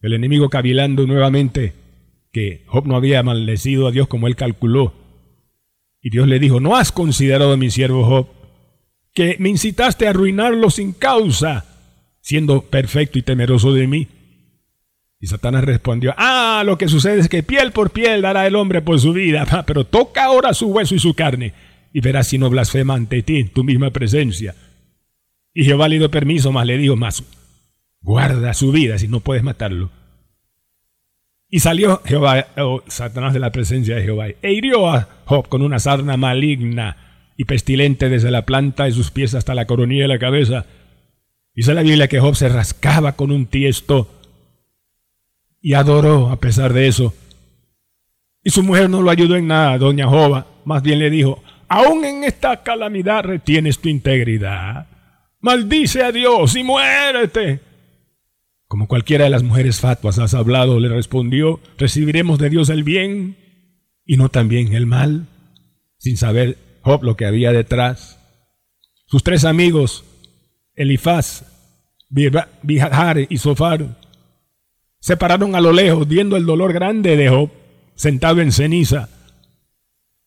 el 0.00 0.12
enemigo 0.12 0.48
cavilando 0.48 1.06
nuevamente 1.06 1.74
que 2.32 2.64
Job 2.66 2.86
no 2.86 2.96
había 2.96 3.22
maldecido 3.22 3.88
a 3.88 3.90
Dios 3.90 4.08
como 4.08 4.26
él 4.26 4.36
calculó. 4.36 4.94
Y 6.00 6.10
Dios 6.10 6.28
le 6.28 6.38
dijo, 6.38 6.60
¿no 6.60 6.76
has 6.76 6.92
considerado 6.92 7.52
a 7.52 7.56
mi 7.56 7.70
siervo 7.70 8.04
Job 8.04 8.28
que 9.14 9.36
me 9.40 9.48
incitaste 9.48 10.06
a 10.06 10.10
arruinarlo 10.10 10.70
sin 10.70 10.92
causa, 10.92 11.64
siendo 12.20 12.62
perfecto 12.62 13.18
y 13.18 13.22
temeroso 13.22 13.72
de 13.72 13.86
mí? 13.86 14.08
Y 15.20 15.26
Satanás 15.26 15.64
respondió, 15.64 16.14
ah, 16.16 16.62
lo 16.64 16.78
que 16.78 16.88
sucede 16.88 17.18
es 17.18 17.28
que 17.28 17.42
piel 17.42 17.72
por 17.72 17.90
piel 17.90 18.22
dará 18.22 18.46
el 18.46 18.54
hombre 18.54 18.82
por 18.82 19.00
su 19.00 19.12
vida, 19.12 19.46
pero 19.66 19.84
toca 19.84 20.24
ahora 20.24 20.54
su 20.54 20.68
hueso 20.68 20.94
y 20.94 20.98
su 20.98 21.14
carne, 21.14 21.54
y 21.92 22.00
verás 22.00 22.28
si 22.28 22.38
no 22.38 22.50
blasfema 22.50 22.94
ante 22.94 23.22
ti 23.22 23.44
tu 23.44 23.64
misma 23.64 23.90
presencia. 23.90 24.54
Y 25.52 25.64
Jehová 25.64 25.88
le 25.88 25.98
dio 25.98 26.10
permiso, 26.10 26.52
mas 26.52 26.66
le 26.66 26.78
dijo, 26.78 26.94
más 26.94 27.24
guarda 28.00 28.54
su 28.54 28.70
vida 28.70 28.96
si 28.98 29.08
no 29.08 29.20
puedes 29.20 29.42
matarlo. 29.42 29.90
Y 31.50 31.60
salió 31.60 32.02
Jehová, 32.04 32.46
oh, 32.58 32.82
Satanás 32.86 33.32
de 33.32 33.40
la 33.40 33.52
presencia 33.52 33.96
de 33.96 34.02
Jehová, 34.02 34.28
e 34.28 34.52
hirió 34.52 34.88
a 34.88 35.08
Job 35.24 35.48
con 35.48 35.62
una 35.62 35.78
sarna 35.78 36.16
maligna 36.16 36.96
y 37.36 37.44
pestilente 37.44 38.08
desde 38.08 38.30
la 38.30 38.44
planta 38.44 38.84
de 38.84 38.92
sus 38.92 39.10
pies 39.10 39.34
hasta 39.34 39.54
la 39.54 39.66
coronilla 39.66 40.02
de 40.02 40.08
la 40.08 40.18
cabeza. 40.18 40.66
Dice 41.54 41.74
la 41.74 41.82
Biblia 41.82 42.08
que 42.08 42.20
Job 42.20 42.36
se 42.36 42.48
rascaba 42.48 43.16
con 43.16 43.32
un 43.32 43.46
tiesto 43.46 44.17
y 45.68 45.74
adoró 45.74 46.30
a 46.30 46.40
pesar 46.40 46.72
de 46.72 46.88
eso. 46.88 47.12
Y 48.42 48.48
su 48.48 48.62
mujer 48.62 48.88
no 48.88 49.02
lo 49.02 49.10
ayudó 49.10 49.36
en 49.36 49.48
nada, 49.48 49.76
doña 49.76 50.08
Jova, 50.08 50.46
más 50.64 50.82
bien 50.82 50.98
le 50.98 51.10
dijo, 51.10 51.42
aún 51.68 52.06
en 52.06 52.24
esta 52.24 52.62
calamidad 52.62 53.22
retienes 53.22 53.78
tu 53.78 53.90
integridad. 53.90 54.86
Maldice 55.40 56.02
a 56.02 56.10
Dios 56.10 56.56
y 56.56 56.62
muérete. 56.62 57.60
Como 58.66 58.88
cualquiera 58.88 59.24
de 59.24 59.30
las 59.30 59.42
mujeres 59.42 59.78
fatuas 59.78 60.18
has 60.18 60.32
hablado, 60.32 60.80
le 60.80 60.88
respondió, 60.88 61.60
recibiremos 61.76 62.38
de 62.38 62.48
Dios 62.48 62.70
el 62.70 62.82
bien 62.82 63.36
y 64.06 64.16
no 64.16 64.30
también 64.30 64.72
el 64.72 64.86
mal, 64.86 65.26
sin 65.98 66.16
saber 66.16 66.56
Job 66.80 67.02
lo 67.04 67.14
que 67.14 67.26
había 67.26 67.52
detrás. 67.52 68.18
Sus 69.04 69.22
tres 69.22 69.44
amigos, 69.44 70.02
Elifaz, 70.74 71.44
Bihar 72.08 73.18
y 73.28 73.36
Sofar, 73.36 73.98
se 75.00 75.16
pararon 75.16 75.54
a 75.54 75.60
lo 75.60 75.72
lejos, 75.72 76.08
viendo 76.08 76.36
el 76.36 76.46
dolor 76.46 76.72
grande 76.72 77.16
de 77.16 77.28
Job, 77.28 77.50
sentado 77.94 78.40
en 78.40 78.52
ceniza, 78.52 79.08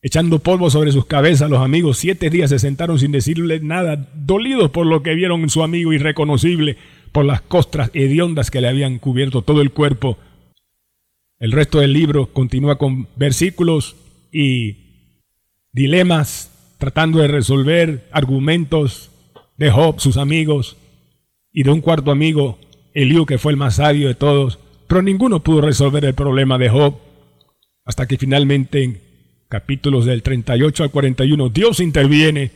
echando 0.01 0.39
polvo 0.39 0.69
sobre 0.69 0.91
sus 0.91 1.05
cabezas. 1.05 1.49
Los 1.49 1.61
amigos 1.61 1.97
siete 1.97 2.29
días 2.29 2.49
se 2.49 2.59
sentaron 2.59 2.97
sin 2.99 3.11
decirle 3.11 3.59
nada, 3.59 4.09
dolidos 4.15 4.71
por 4.71 4.85
lo 4.85 5.03
que 5.03 5.15
vieron 5.15 5.41
en 5.41 5.49
su 5.49 5.63
amigo 5.63 5.93
irreconocible, 5.93 6.77
por 7.11 7.25
las 7.25 7.41
costras 7.41 7.91
hediondas 7.93 8.51
que 8.51 8.61
le 8.61 8.69
habían 8.69 8.97
cubierto 8.97 9.41
todo 9.41 9.61
el 9.61 9.71
cuerpo. 9.71 10.17
El 11.39 11.51
resto 11.51 11.79
del 11.79 11.93
libro 11.93 12.27
continúa 12.27 12.77
con 12.77 13.07
versículos 13.15 13.95
y 14.31 14.77
dilemas, 15.73 16.75
tratando 16.77 17.19
de 17.19 17.27
resolver 17.27 18.07
argumentos 18.11 19.11
de 19.57 19.71
Job, 19.71 19.99
sus 19.99 20.17
amigos, 20.17 20.77
y 21.51 21.63
de 21.63 21.71
un 21.71 21.81
cuarto 21.81 22.11
amigo 22.11 22.57
Eliú, 22.93 23.25
que 23.25 23.37
fue 23.37 23.51
el 23.51 23.57
más 23.57 23.75
sabio 23.75 24.07
de 24.07 24.15
todos, 24.15 24.59
pero 24.87 25.01
ninguno 25.01 25.41
pudo 25.41 25.61
resolver 25.61 26.03
el 26.05 26.13
problema 26.13 26.57
de 26.57 26.69
Job, 26.69 26.95
hasta 27.85 28.07
que 28.07 28.17
finalmente 28.17 28.83
en 28.83 28.99
capítulos 29.49 30.05
del 30.05 30.23
38 30.23 30.83
al 30.83 30.91
41 30.91 31.49
Dios 31.49 31.79
interviene, 31.79 32.51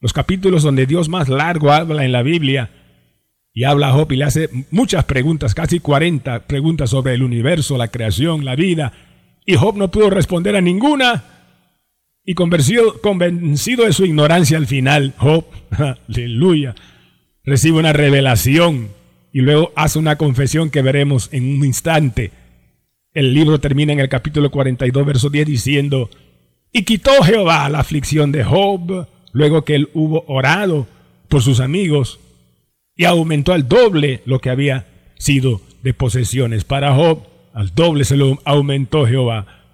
los 0.00 0.12
capítulos 0.12 0.62
donde 0.62 0.86
Dios 0.86 1.08
más 1.08 1.28
largo 1.28 1.72
habla 1.72 2.04
en 2.04 2.12
la 2.12 2.22
Biblia, 2.22 2.70
y 3.52 3.64
habla 3.64 3.88
a 3.88 3.92
Job 3.92 4.10
y 4.12 4.16
le 4.16 4.24
hace 4.24 4.48
muchas 4.70 5.04
preguntas, 5.04 5.54
casi 5.54 5.78
40 5.78 6.46
preguntas 6.46 6.90
sobre 6.90 7.14
el 7.14 7.22
universo, 7.22 7.78
la 7.78 7.88
creación, 7.88 8.44
la 8.44 8.56
vida, 8.56 8.92
y 9.46 9.54
Job 9.54 9.76
no 9.76 9.90
pudo 9.90 10.10
responder 10.10 10.56
a 10.56 10.60
ninguna, 10.60 11.24
y 12.24 12.34
convencido, 12.34 13.00
convencido 13.00 13.84
de 13.84 13.92
su 13.92 14.04
ignorancia 14.04 14.56
al 14.56 14.66
final, 14.66 15.14
Job, 15.18 15.44
aleluya, 16.08 16.74
recibe 17.44 17.78
una 17.78 17.92
revelación 17.92 18.88
y 19.34 19.40
luego 19.40 19.72
hace 19.74 19.98
una 19.98 20.16
confesión 20.16 20.70
que 20.70 20.80
veremos 20.80 21.28
en 21.32 21.56
un 21.56 21.64
instante. 21.64 22.30
El 23.12 23.34
libro 23.34 23.58
termina 23.58 23.92
en 23.92 23.98
el 23.98 24.08
capítulo 24.08 24.48
42, 24.52 25.04
verso 25.04 25.28
10 25.28 25.44
diciendo, 25.48 26.08
y 26.72 26.84
quitó 26.84 27.10
Jehová 27.24 27.68
la 27.68 27.80
aflicción 27.80 28.30
de 28.30 28.44
Job, 28.44 29.08
luego 29.32 29.64
que 29.64 29.74
él 29.74 29.88
hubo 29.92 30.24
orado 30.28 30.86
por 31.28 31.42
sus 31.42 31.58
amigos, 31.58 32.20
y 32.94 33.06
aumentó 33.06 33.52
al 33.52 33.66
doble 33.66 34.22
lo 34.24 34.38
que 34.38 34.50
había 34.50 34.86
sido 35.18 35.60
de 35.82 35.94
posesiones 35.94 36.62
para 36.62 36.94
Job, 36.94 37.24
al 37.52 37.74
doble 37.74 38.04
se 38.04 38.16
lo 38.16 38.38
aumentó 38.44 39.04
Jehová. 39.04 39.64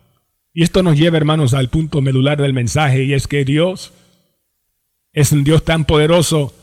Y 0.54 0.62
esto 0.62 0.82
nos 0.82 0.96
lleva, 0.98 1.18
hermanos, 1.18 1.52
al 1.52 1.68
punto 1.68 2.00
medular 2.00 2.40
del 2.40 2.54
mensaje, 2.54 3.04
y 3.04 3.12
es 3.12 3.26
que 3.26 3.44
Dios 3.44 3.92
es 5.12 5.32
un 5.32 5.44
Dios 5.44 5.66
tan 5.66 5.84
poderoso 5.84 6.54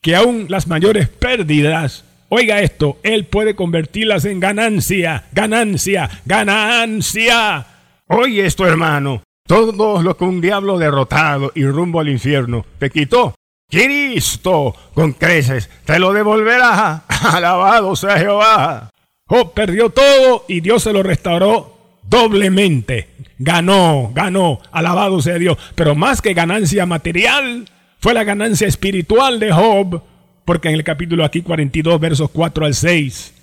que 0.00 0.16
aún 0.16 0.46
las 0.48 0.66
mayores 0.66 1.08
pérdidas 1.08 2.04
Oiga 2.34 2.62
esto, 2.62 2.96
Él 3.02 3.26
puede 3.26 3.54
convertirlas 3.54 4.24
en 4.24 4.40
ganancia, 4.40 5.24
ganancia, 5.32 6.08
ganancia. 6.24 7.66
Oye 8.06 8.46
esto, 8.46 8.66
hermano. 8.66 9.22
Todo 9.46 10.02
lo 10.02 10.16
que 10.16 10.24
un 10.24 10.40
diablo 10.40 10.78
derrotado 10.78 11.52
y 11.54 11.66
rumbo 11.66 12.00
al 12.00 12.08
infierno 12.08 12.64
te 12.78 12.88
quitó, 12.88 13.34
Cristo 13.70 14.74
con 14.94 15.12
creces 15.12 15.68
te 15.84 15.98
lo 15.98 16.14
devolverá. 16.14 17.04
Alabado 17.32 17.94
sea 17.96 18.16
Jehová. 18.16 18.88
Job 19.26 19.52
perdió 19.52 19.90
todo 19.90 20.46
y 20.48 20.60
Dios 20.60 20.84
se 20.84 20.94
lo 20.94 21.02
restauró 21.02 21.98
doblemente. 22.02 23.10
Ganó, 23.36 24.10
ganó, 24.14 24.58
alabado 24.70 25.20
sea 25.20 25.34
Dios. 25.34 25.58
Pero 25.74 25.94
más 25.94 26.22
que 26.22 26.32
ganancia 26.32 26.86
material, 26.86 27.68
fue 27.98 28.14
la 28.14 28.24
ganancia 28.24 28.66
espiritual 28.66 29.38
de 29.38 29.52
Job 29.52 30.02
porque 30.44 30.68
en 30.68 30.74
el 30.74 30.84
capítulo 30.84 31.24
aquí 31.24 31.42
42, 31.42 32.00
versos 32.00 32.30
4 32.30 32.66
al 32.66 32.74
6, 32.74 33.34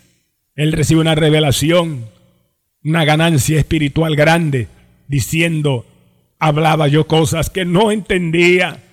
él 0.55 0.71
recibe 0.73 1.01
una 1.01 1.15
revelación, 1.15 2.05
una 2.83 3.05
ganancia 3.05 3.57
espiritual 3.57 4.15
grande, 4.15 4.67
diciendo, 5.07 5.85
hablaba 6.39 6.87
yo 6.87 7.07
cosas 7.07 7.49
que 7.49 7.65
no 7.65 7.91
entendía. 7.91 8.83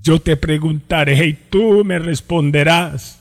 Yo 0.00 0.20
te 0.20 0.36
preguntaré 0.36 1.26
y 1.26 1.32
tú 1.34 1.84
me 1.84 1.98
responderás. 1.98 3.18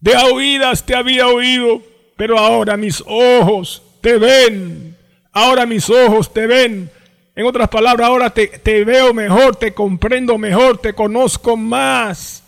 De 0.00 0.16
oídas 0.16 0.84
te 0.84 0.94
había 0.94 1.28
oído, 1.28 1.82
pero 2.16 2.38
ahora 2.38 2.76
mis 2.76 3.02
ojos 3.06 3.82
te 4.00 4.18
ven. 4.18 4.96
Ahora 5.32 5.66
mis 5.66 5.88
ojos 5.90 6.32
te 6.32 6.46
ven. 6.46 6.90
En 7.36 7.46
otras 7.46 7.68
palabras, 7.68 8.06
ahora 8.06 8.30
te, 8.30 8.46
te 8.46 8.84
veo 8.84 9.12
mejor, 9.12 9.56
te 9.56 9.74
comprendo 9.74 10.38
mejor, 10.38 10.78
te 10.78 10.92
conozco 10.92 11.56
más. 11.56 12.43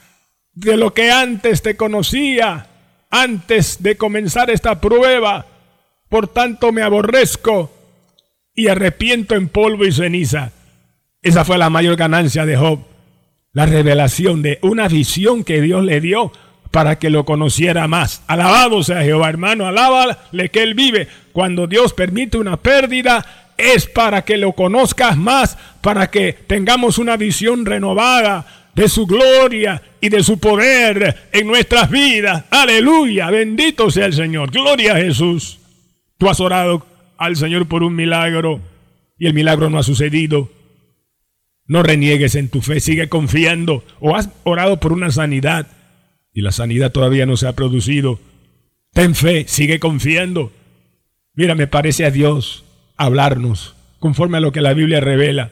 De 0.56 0.76
lo 0.76 0.94
que 0.94 1.10
antes 1.10 1.62
te 1.62 1.76
conocía, 1.76 2.66
antes 3.10 3.82
de 3.82 3.96
comenzar 3.96 4.50
esta 4.50 4.80
prueba. 4.80 5.46
Por 6.08 6.28
tanto 6.28 6.72
me 6.72 6.82
aborrezco 6.82 7.70
y 8.54 8.68
arrepiento 8.68 9.34
en 9.34 9.48
polvo 9.48 9.84
y 9.84 9.92
ceniza. 9.92 10.52
Esa 11.22 11.44
fue 11.44 11.58
la 11.58 11.70
mayor 11.70 11.96
ganancia 11.96 12.46
de 12.46 12.56
Job. 12.56 12.80
La 13.52 13.66
revelación 13.66 14.42
de 14.42 14.58
una 14.62 14.88
visión 14.88 15.44
que 15.44 15.60
Dios 15.60 15.84
le 15.84 16.00
dio 16.00 16.32
para 16.70 16.98
que 16.98 17.10
lo 17.10 17.25
conociera 17.25 17.86
más. 17.86 18.22
Alabado 18.26 18.82
sea 18.82 19.02
Jehová, 19.02 19.28
hermano, 19.28 19.66
alábale 19.66 20.48
que 20.50 20.62
Él 20.62 20.75
vive. 20.75 21.08
Cuando 21.32 21.66
Dios 21.66 21.92
permite 21.92 22.38
una 22.38 22.56
pérdida, 22.56 23.52
es 23.58 23.86
para 23.86 24.22
que 24.25 24.36
lo 24.36 24.52
conozcas 24.52 25.16
más, 25.16 25.58
para 25.80 26.10
que 26.10 26.32
tengamos 26.32 26.98
una 26.98 27.16
visión 27.16 27.66
renovada 27.66 28.65
de 28.76 28.90
su 28.90 29.06
gloria 29.06 29.83
y 30.02 30.11
de 30.11 30.23
su 30.23 30.38
poder 30.38 31.28
en 31.33 31.47
nuestras 31.47 31.90
vidas. 31.90 32.45
Aleluya, 32.50 33.30
bendito 33.30 33.90
sea 33.90 34.04
el 34.04 34.12
Señor. 34.12 34.50
Gloria 34.50 34.92
a 34.92 34.97
Jesús. 34.99 35.59
Tú 36.18 36.28
has 36.28 36.40
orado 36.40 36.87
al 37.16 37.37
Señor 37.37 37.66
por 37.68 37.83
un 37.83 37.97
milagro 37.97 38.61
y 39.18 39.26
el 39.26 39.33
milagro 39.33 39.71
no 39.71 39.78
ha 39.78 39.83
sucedido. 39.83 40.50
No 41.64 41.83
reniegues 41.83 42.35
en 42.35 42.50
tu 42.50 42.61
fe, 42.61 42.80
sigue 42.80 43.09
confiando. 43.09 43.83
O 43.99 44.14
has 44.14 44.28
orado 44.45 44.78
por 44.78 44.92
una 44.92 45.11
sanidad 45.11 45.68
y 46.35 46.42
la 46.42 46.52
sanidad 46.52 46.92
todavía 46.92 47.25
no 47.25 47.38
se 47.38 47.49
ha 47.49 47.54
producido. 47.54 48.21
Ten 48.92 49.14
fe, 49.14 49.47
sigue 49.49 49.80
confiando. 49.80 50.52
Mira, 51.33 51.54
me 51.54 51.66
parece 51.66 52.04
a 52.04 52.11
Dios 52.11 52.66
hablarnos 52.99 53.75
conforme 54.00 54.37
a 54.37 54.40
lo 54.40 54.52
que 54.52 54.61
la 54.61 54.75
Biblia 54.75 55.00
revela 55.00 55.50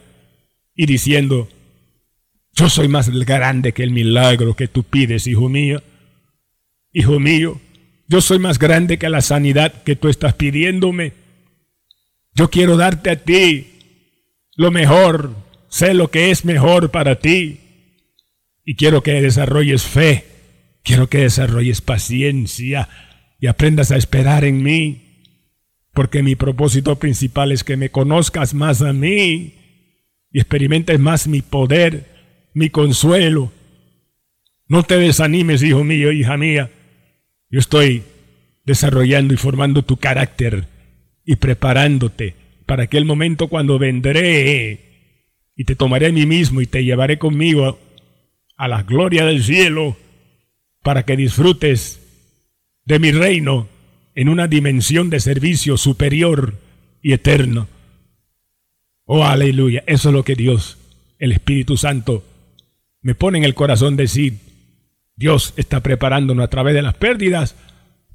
y 0.75 0.85
diciendo, 0.85 1.49
yo 2.54 2.70
soy 2.70 2.88
más 2.88 3.11
grande 3.11 3.73
que 3.73 3.82
el 3.82 3.90
milagro 3.90 4.54
que 4.54 4.68
tú 4.68 4.84
pides, 4.84 5.26
hijo 5.26 5.49
mío. 5.49 5.82
Hijo 6.92 7.18
mío, 7.18 7.61
yo 8.06 8.20
soy 8.20 8.38
más 8.38 8.58
grande 8.58 8.99
que 8.99 9.08
la 9.08 9.20
sanidad 9.20 9.82
que 9.82 9.96
tú 9.96 10.08
estás 10.08 10.34
pidiéndome. 10.34 11.12
Yo 12.32 12.50
quiero 12.50 12.76
darte 12.76 13.11
a 13.11 13.16
ti 13.16 13.70
lo 14.56 14.70
mejor, 14.70 15.34
sé 15.68 15.94
lo 15.94 16.11
que 16.11 16.30
es 16.30 16.44
mejor 16.44 16.92
para 16.92 17.18
ti. 17.18 17.61
Y 18.64 18.76
quiero 18.76 19.02
que 19.02 19.20
desarrolles 19.20 19.82
fe, 19.82 20.25
quiero 20.84 21.08
que 21.08 21.18
desarrolles 21.18 21.80
paciencia 21.80 22.88
y 23.40 23.49
aprendas 23.49 23.90
a 23.90 23.96
esperar 23.96 24.44
en 24.44 24.62
mí, 24.62 25.32
porque 25.92 26.23
mi 26.23 26.37
propósito 26.37 26.99
principal 26.99 27.50
es 27.50 27.64
que 27.64 27.76
me 27.76 27.90
conozcas 27.90 28.54
más 28.54 28.80
a 28.80 28.92
mí 28.92 29.54
y 30.30 30.38
experimentes 30.38 30.99
más 31.00 31.26
mi 31.26 31.42
poder 31.42 32.13
mi 32.54 32.70
consuelo. 32.70 33.52
No 34.66 34.82
te 34.82 34.96
desanimes, 34.96 35.62
hijo 35.62 35.84
mío, 35.84 36.11
hija 36.12 36.37
mía. 36.37 36.70
Yo 37.50 37.58
estoy 37.58 38.02
desarrollando 38.64 39.34
y 39.34 39.37
formando 39.37 39.82
tu 39.82 39.99
carácter 39.99 40.66
y 41.25 41.37
preparándote 41.37 42.34
para 42.66 42.84
aquel 42.84 43.04
momento 43.04 43.49
cuando 43.49 43.78
vendré 43.78 44.80
y 45.54 45.64
te 45.64 45.76
tomaré 45.76 46.06
a 46.06 46.12
mí 46.12 46.26
mismo 46.26 46.61
y 46.61 46.66
te 46.66 46.84
llevaré 46.84 47.18
conmigo 47.18 47.78
a 48.56 48.68
la 48.68 48.82
gloria 48.82 49.25
del 49.26 49.42
cielo 49.42 49.96
para 50.82 51.04
que 51.04 51.16
disfrutes 51.16 52.00
de 52.84 52.99
mi 52.99 53.12
reino 53.12 53.68
en 54.14 54.28
una 54.28 54.46
dimensión 54.46 55.10
de 55.10 55.21
servicio 55.21 55.76
superior 55.76 56.54
y 57.02 57.12
eterno. 57.12 57.69
Oh, 59.04 59.25
aleluya. 59.25 59.82
Eso 59.86 60.08
es 60.08 60.14
lo 60.14 60.25
que 60.25 60.34
Dios, 60.34 60.78
el 61.19 61.32
Espíritu 61.32 61.76
Santo, 61.76 62.25
me 63.04 63.14
pone 63.14 63.36
en 63.36 63.45
el 63.45 63.54
corazón 63.54 63.97
decir, 63.97 64.38
Dios 65.14 65.52
está 65.58 65.82
preparándonos 65.82 66.43
a 66.43 66.49
través 66.49 66.75
de 66.75 66.80
las 66.80 66.95
pérdidas 66.95 67.54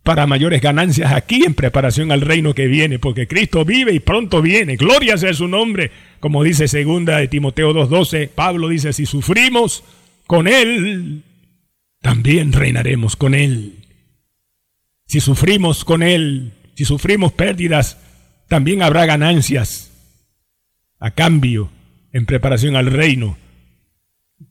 para 0.02 0.26
mayores 0.26 0.62
ganancias 0.62 1.12
aquí 1.14 1.44
en 1.46 1.54
preparación 1.54 2.12
al 2.12 2.22
reino 2.22 2.56
que 2.56 2.66
viene, 2.66 2.98
porque 2.98 3.28
Cristo 3.28 3.64
vive 3.64 3.94
y 3.94 4.00
pronto 4.00 4.42
viene. 4.42 4.78
Gloria 4.78 5.16
sea 5.20 5.32
su 5.36 5.48
nombre, 5.48 5.92
como 6.20 6.44
dice 6.44 6.68
segunda 6.68 7.18
de 7.18 7.28
Timoteo 7.28 7.72
2:12, 7.72 8.30
Pablo 8.30 8.68
dice, 8.68 8.92
si 8.92 9.06
sufrimos 9.06 9.84
con 10.26 10.48
él, 10.48 11.22
también 12.02 12.52
reinaremos 12.52 13.16
con 13.16 13.36
él. 13.36 13.86
Si 15.06 15.20
sufrimos 15.20 15.86
con 15.86 16.02
él, 16.02 16.54
si 16.74 16.84
sufrimos 16.84 17.32
pérdidas, 17.32 18.00
también 18.48 18.82
habrá 18.82 19.06
ganancias 19.06 19.92
a 21.00 21.12
cambio 21.12 21.70
en 22.12 22.26
preparación 22.26 22.76
al 22.76 22.88
reino 22.88 23.38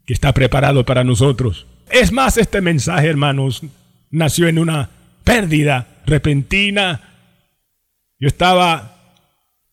que 0.06 0.14
está 0.14 0.32
preparado 0.32 0.84
para 0.84 1.04
nosotros. 1.04 1.66
Es 1.90 2.12
más, 2.12 2.36
este 2.36 2.60
mensaje, 2.60 3.08
hermanos, 3.08 3.62
nació 4.10 4.48
en 4.48 4.58
una 4.58 4.90
pérdida 5.24 6.02
repentina. 6.06 7.00
Yo 8.18 8.28
estaba 8.28 9.14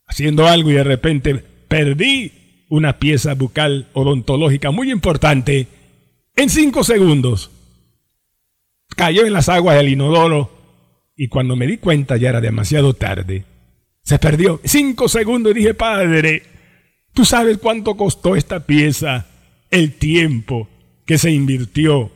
haciendo 0.07 0.47
algo 0.47 0.69
y 0.71 0.73
de 0.73 0.83
repente 0.83 1.35
perdí 1.67 2.65
una 2.69 2.99
pieza 2.99 3.33
bucal 3.33 3.87
odontológica 3.93 4.71
muy 4.71 4.91
importante 4.91 5.67
en 6.35 6.49
cinco 6.49 6.83
segundos. 6.83 7.51
Cayó 8.95 9.25
en 9.25 9.33
las 9.33 9.49
aguas 9.49 9.77
del 9.77 9.89
inodoro 9.89 10.51
y 11.15 11.27
cuando 11.27 11.55
me 11.55 11.67
di 11.67 11.77
cuenta 11.77 12.17
ya 12.17 12.29
era 12.29 12.41
demasiado 12.41 12.93
tarde. 12.93 13.45
Se 14.03 14.19
perdió 14.19 14.61
cinco 14.63 15.09
segundos 15.09 15.51
y 15.51 15.59
dije, 15.59 15.73
Padre, 15.73 16.43
¿tú 17.13 17.25
sabes 17.25 17.57
cuánto 17.57 17.97
costó 17.97 18.35
esta 18.35 18.65
pieza? 18.65 19.25
El 19.69 19.93
tiempo 19.93 20.69
que 21.05 21.17
se 21.17 21.31
invirtió, 21.31 22.11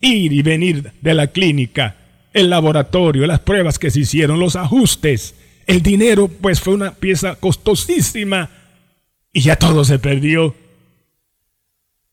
ir 0.00 0.32
y 0.32 0.42
venir 0.42 0.92
de 1.00 1.14
la 1.14 1.28
clínica, 1.28 1.96
el 2.32 2.50
laboratorio, 2.50 3.26
las 3.26 3.40
pruebas 3.40 3.78
que 3.78 3.90
se 3.90 4.00
hicieron, 4.00 4.40
los 4.40 4.56
ajustes, 4.56 5.34
el 5.66 5.82
dinero, 5.82 6.28
pues 6.28 6.60
fue 6.60 6.74
una 6.74 6.94
pieza 6.94 7.36
costosísima 7.36 8.50
y 9.32 9.40
ya 9.40 9.56
todo 9.56 9.84
se 9.84 9.98
perdió. 9.98 10.54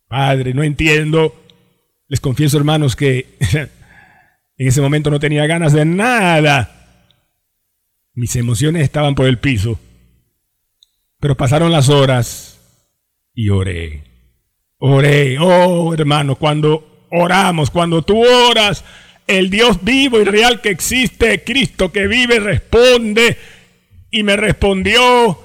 Padre, 0.08 0.54
no 0.54 0.64
entiendo. 0.64 1.36
Les 2.08 2.20
confieso, 2.20 2.58
hermanos, 2.58 2.96
que 2.96 3.38
en 4.58 4.68
ese 4.68 4.82
momento 4.82 5.10
no 5.10 5.20
tenía 5.20 5.46
ganas 5.48 5.74
de 5.74 5.86
nada. 5.86 7.08
Mis 8.14 8.36
emociones 8.36 8.84
estaban 8.84 9.16
por 9.16 9.28
el 9.28 9.40
piso. 9.40 9.80
Pero 11.20 11.38
pasaron 11.38 11.72
las 11.72 11.90
horas 11.90 12.60
y 13.34 13.50
oré. 13.50 14.11
Oré, 14.84 15.38
oh 15.40 15.94
hermano, 15.94 16.36
cuando 16.36 17.06
oramos, 17.12 17.70
cuando 17.70 18.02
tú 18.02 18.26
oras, 18.26 18.84
el 19.28 19.52
Dios 19.52 19.78
vivo 19.84 20.20
y 20.20 20.24
real 20.24 20.60
que 20.60 20.70
existe, 20.70 21.44
Cristo 21.44 21.92
que 21.92 22.08
vive, 22.08 22.40
responde 22.40 23.38
y 24.10 24.24
me 24.24 24.36
respondió 24.36 25.40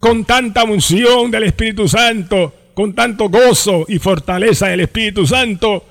con 0.00 0.24
tanta 0.24 0.64
unción 0.64 1.30
del 1.30 1.44
Espíritu 1.44 1.86
Santo, 1.86 2.72
con 2.74 2.92
tanto 2.92 3.28
gozo 3.28 3.84
y 3.86 4.00
fortaleza 4.00 4.66
del 4.66 4.80
Espíritu 4.80 5.28
Santo, 5.28 5.86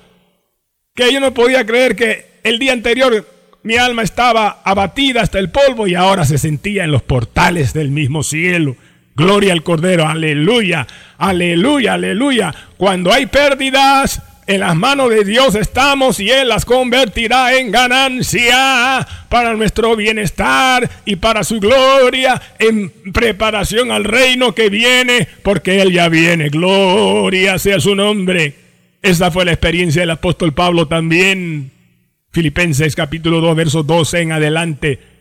que 0.94 1.10
yo 1.10 1.18
no 1.18 1.32
podía 1.32 1.64
creer 1.64 1.96
que 1.96 2.26
el 2.44 2.58
día 2.58 2.74
anterior 2.74 3.26
mi 3.62 3.76
alma 3.78 4.02
estaba 4.02 4.60
abatida 4.62 5.22
hasta 5.22 5.38
el 5.38 5.48
polvo 5.48 5.86
y 5.86 5.94
ahora 5.94 6.26
se 6.26 6.36
sentía 6.36 6.84
en 6.84 6.90
los 6.90 7.02
portales 7.02 7.72
del 7.72 7.90
mismo 7.90 8.22
cielo. 8.22 8.76
Gloria 9.16 9.54
al 9.54 9.62
Cordero, 9.62 10.06
aleluya, 10.06 10.86
aleluya, 11.16 11.94
aleluya. 11.94 12.54
Cuando 12.76 13.12
hay 13.12 13.24
pérdidas, 13.26 14.22
en 14.46 14.60
las 14.60 14.76
manos 14.76 15.10
de 15.10 15.24
Dios 15.24 15.54
estamos 15.54 16.20
y 16.20 16.30
Él 16.30 16.48
las 16.48 16.64
convertirá 16.64 17.58
en 17.58 17.72
ganancia 17.72 19.06
para 19.28 19.54
nuestro 19.54 19.96
bienestar 19.96 20.88
y 21.04 21.16
para 21.16 21.42
su 21.44 21.58
gloria 21.58 22.40
en 22.58 22.92
preparación 23.12 23.90
al 23.90 24.04
reino 24.04 24.54
que 24.54 24.68
viene, 24.68 25.26
porque 25.42 25.80
Él 25.80 25.92
ya 25.92 26.08
viene. 26.08 26.48
Gloria 26.50 27.58
sea 27.58 27.80
su 27.80 27.94
nombre. 27.94 28.54
Esa 29.02 29.30
fue 29.30 29.44
la 29.44 29.52
experiencia 29.52 30.02
del 30.02 30.10
apóstol 30.10 30.52
Pablo 30.52 30.86
también. 30.86 31.72
Filipenses 32.30 32.94
capítulo 32.94 33.40
2, 33.40 33.56
verso 33.56 33.82
12 33.82 34.20
en 34.20 34.32
adelante. 34.32 35.15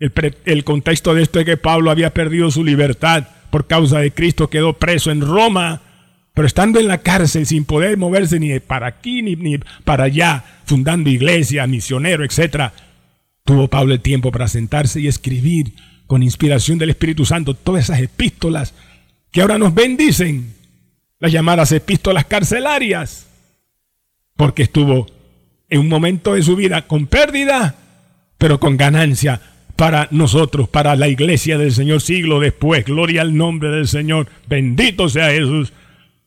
El, 0.00 0.64
contexto 0.64 1.14
de 1.14 1.22
esto 1.22 1.40
es 1.40 1.44
que 1.44 1.58
Pablo 1.58 1.90
había 1.90 2.14
perdido 2.14 2.50
su 2.50 2.64
libertad 2.64 3.28
por 3.50 3.66
causa 3.66 3.98
de 3.98 4.12
Cristo, 4.12 4.48
quedó 4.48 4.72
preso 4.72 5.10
en 5.10 5.20
Roma, 5.20 5.82
pero 6.32 6.46
estando 6.46 6.80
en 6.80 6.88
la 6.88 6.98
cárcel 6.98 7.44
sin 7.44 7.66
poder 7.66 7.98
moverse 7.98 8.40
ni 8.40 8.58
para 8.60 8.86
aquí 8.86 9.20
ni, 9.20 9.36
ni 9.36 9.58
para 9.84 10.04
allá, 10.04 10.42
fundando 10.64 11.10
iglesia, 11.10 11.66
misionero, 11.66 12.24
etc., 12.24 12.72
tuvo 13.44 13.68
Pablo 13.68 13.92
el 13.92 14.00
tiempo 14.00 14.32
para 14.32 14.48
sentarse 14.48 15.00
y 15.00 15.06
escribir 15.06 15.74
con 16.06 16.22
inspiración 16.22 16.78
del 16.78 16.90
Espíritu 16.90 17.26
Santo 17.26 17.52
todas 17.52 17.84
esas 17.84 18.00
epístolas 18.00 18.72
que 19.30 19.42
ahora 19.42 19.58
nos 19.58 19.74
bendicen, 19.74 20.54
las 21.18 21.30
llamadas 21.30 21.72
epístolas 21.72 22.24
carcelarias, 22.24 23.26
porque 24.34 24.62
estuvo 24.62 25.06
en 25.68 25.80
un 25.80 25.88
momento 25.88 26.34
de 26.34 26.42
su 26.42 26.56
vida 26.56 26.86
con 26.86 27.06
pérdida, 27.06 27.74
pero 28.38 28.58
con 28.58 28.78
ganancia 28.78 29.42
para 29.80 30.08
nosotros, 30.10 30.68
para 30.68 30.94
la 30.94 31.08
iglesia 31.08 31.56
del 31.56 31.72
Señor 31.72 32.02
siglo 32.02 32.38
después. 32.38 32.84
Gloria 32.84 33.22
al 33.22 33.34
nombre 33.34 33.70
del 33.70 33.88
Señor. 33.88 34.28
Bendito 34.46 35.08
sea 35.08 35.30
Jesús. 35.30 35.72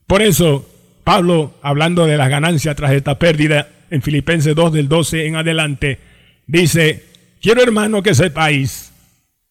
Por 0.08 0.24
eso 0.24 0.68
Pablo, 1.04 1.54
hablando 1.62 2.08
de 2.08 2.18
las 2.18 2.30
ganancias 2.30 2.76
tras 2.76 2.94
esta 2.94 3.20
pérdida, 3.20 3.68
en 3.92 4.02
Filipenses 4.02 4.56
2 4.56 4.74
del 4.74 4.90
12 4.90 5.28
en 5.28 5.36
adelante, 5.36 6.00
dice, 6.48 7.04
quiero 7.44 7.62
hermano 7.62 8.02
que 8.02 8.16
sepáis 8.16 8.92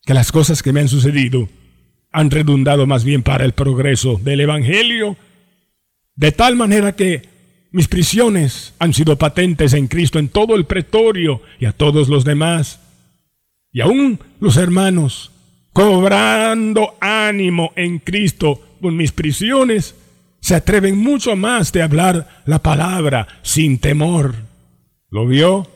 que 0.05 0.15
las 0.15 0.33
cosas 0.33 0.65
que 0.65 0.73
me 0.73 0.81
han 0.81 0.89
sucedido 0.89 1.49
han 2.11 2.29
redundado 2.33 2.89
más 2.89 3.05
bien 3.05 3.23
para 3.23 3.45
el 3.45 3.53
progreso 3.53 4.21
del 4.21 4.41
Evangelio, 4.41 5.17
de 6.17 6.33
tal 6.33 6.57
manera 6.57 6.97
que 6.97 7.23
mis 7.71 7.87
prisiones 7.87 8.75
han 8.81 8.95
sido 8.95 9.17
patentes 9.17 9.75
en 9.75 9.87
Cristo 9.87 10.19
en 10.19 10.29
todo 10.29 10.57
el 10.57 10.65
pretorio 10.65 11.41
y 11.61 11.67
a 11.67 11.73
todos 11.73 12.09
los 12.09 12.25
demás. 12.25 12.82
Y 13.73 13.81
aún 13.81 14.21
los 14.41 14.57
hermanos, 14.57 15.33
cobrando 15.73 16.95
ánimo 17.01 17.73
en 17.75 17.99
Cristo 17.99 18.61
con 18.81 18.97
mis 18.97 19.13
prisiones, 19.13 19.95
se 20.41 20.55
atreven 20.55 20.99
mucho 20.99 21.37
más 21.37 21.73
de 21.73 21.83
hablar 21.83 22.43
la 22.45 22.59
palabra 22.59 23.29
sin 23.43 23.79
temor. 23.79 24.35
¿Lo 25.09 25.27
vio? 25.27 25.69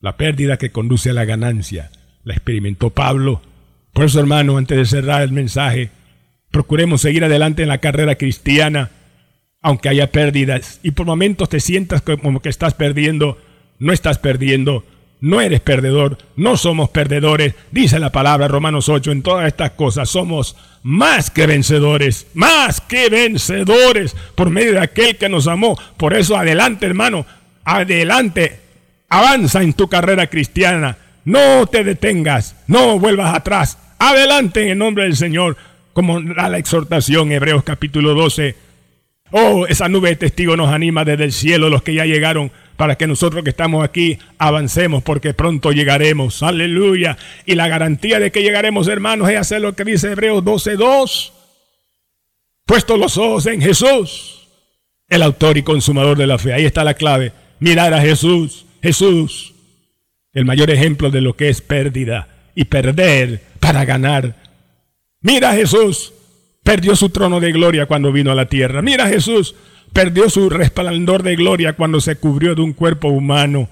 La 0.00 0.16
pérdida 0.16 0.56
que 0.58 0.70
conduce 0.70 1.10
a 1.10 1.14
la 1.14 1.24
ganancia 1.24 1.90
la 2.26 2.34
experimentó 2.34 2.90
Pablo. 2.90 3.40
Por 3.92 4.04
eso, 4.04 4.20
hermano, 4.20 4.58
antes 4.58 4.76
de 4.76 4.84
cerrar 4.84 5.22
el 5.22 5.32
mensaje, 5.32 5.90
procuremos 6.50 7.00
seguir 7.00 7.24
adelante 7.24 7.62
en 7.62 7.68
la 7.68 7.78
carrera 7.78 8.16
cristiana, 8.16 8.90
aunque 9.62 9.88
haya 9.88 10.10
pérdidas 10.10 10.80
y 10.82 10.90
por 10.90 11.06
momentos 11.06 11.48
te 11.48 11.60
sientas 11.60 12.02
como 12.02 12.40
que 12.40 12.48
estás 12.48 12.74
perdiendo, 12.74 13.38
no 13.78 13.92
estás 13.92 14.18
perdiendo, 14.18 14.84
no 15.20 15.40
eres 15.40 15.60
perdedor, 15.60 16.18
no 16.36 16.56
somos 16.56 16.90
perdedores. 16.90 17.54
Dice 17.70 17.98
la 17.98 18.12
palabra 18.12 18.48
Romanos 18.48 18.88
8, 18.88 19.12
en 19.12 19.22
todas 19.22 19.46
estas 19.46 19.72
cosas 19.72 20.08
somos 20.08 20.56
más 20.82 21.30
que 21.30 21.46
vencedores, 21.46 22.26
más 22.34 22.80
que 22.80 23.08
vencedores 23.08 24.14
por 24.34 24.50
medio 24.50 24.72
de 24.72 24.80
aquel 24.80 25.16
que 25.16 25.28
nos 25.28 25.48
amó. 25.48 25.78
Por 25.96 26.14
eso 26.14 26.36
adelante, 26.36 26.86
hermano, 26.86 27.26
adelante, 27.64 28.60
avanza 29.08 29.62
en 29.62 29.72
tu 29.72 29.88
carrera 29.88 30.26
cristiana. 30.28 30.98
No 31.24 31.66
te 31.66 31.82
detengas, 31.82 32.56
no 32.66 32.98
vuelvas 32.98 33.34
atrás. 33.34 33.78
Adelante 33.98 34.62
en 34.62 34.68
el 34.68 34.78
nombre 34.78 35.04
del 35.04 35.16
Señor, 35.16 35.56
como 35.92 36.20
da 36.20 36.48
la 36.48 36.58
exhortación 36.58 37.32
Hebreos 37.32 37.64
capítulo 37.64 38.14
12. 38.14 38.54
Oh, 39.32 39.66
esa 39.66 39.88
nube 39.88 40.10
de 40.10 40.16
testigos 40.16 40.56
nos 40.56 40.72
anima 40.72 41.04
desde 41.04 41.24
el 41.24 41.32
cielo, 41.32 41.68
los 41.68 41.82
que 41.82 41.94
ya 41.94 42.04
llegaron 42.04 42.52
para 42.76 42.96
que 42.96 43.06
nosotros 43.06 43.42
que 43.42 43.50
estamos 43.50 43.84
aquí 43.84 44.18
avancemos 44.38 45.02
porque 45.02 45.34
pronto 45.34 45.72
llegaremos. 45.72 46.42
Aleluya. 46.42 47.16
Y 47.46 47.54
la 47.54 47.68
garantía 47.68 48.20
de 48.20 48.30
que 48.30 48.42
llegaremos, 48.42 48.88
hermanos, 48.88 49.28
es 49.30 49.38
hacer 49.38 49.62
lo 49.62 49.74
que 49.74 49.84
dice 49.84 50.12
Hebreos 50.12 50.44
12.2. 50.44 51.32
Puesto 52.66 52.96
los 52.96 53.16
ojos 53.16 53.46
en 53.46 53.60
Jesús, 53.60 54.48
el 55.08 55.22
autor 55.22 55.56
y 55.56 55.62
consumador 55.62 56.18
de 56.18 56.26
la 56.26 56.38
fe. 56.38 56.52
Ahí 56.52 56.64
está 56.64 56.84
la 56.84 56.94
clave. 56.94 57.32
Mirar 57.60 57.94
a 57.94 58.00
Jesús. 58.00 58.66
Jesús, 58.82 59.54
el 60.32 60.44
mayor 60.44 60.70
ejemplo 60.70 61.10
de 61.10 61.20
lo 61.20 61.34
que 61.34 61.48
es 61.48 61.60
pérdida 61.60 62.28
y 62.54 62.64
perder 62.64 63.40
para 63.58 63.84
ganar. 63.84 64.36
Mira 65.20 65.50
a 65.50 65.54
Jesús. 65.54 66.12
Perdió 66.62 66.96
su 66.96 67.10
trono 67.10 67.38
de 67.38 67.52
gloria 67.52 67.86
cuando 67.86 68.12
vino 68.12 68.32
a 68.32 68.34
la 68.34 68.46
tierra. 68.46 68.82
Mira 68.82 69.04
a 69.04 69.08
Jesús 69.08 69.54
perdió 69.96 70.28
su 70.28 70.50
resplandor 70.50 71.22
de 71.22 71.36
gloria 71.36 71.72
cuando 71.72 72.02
se 72.02 72.16
cubrió 72.16 72.54
de 72.54 72.60
un 72.60 72.74
cuerpo 72.74 73.08
humano. 73.08 73.70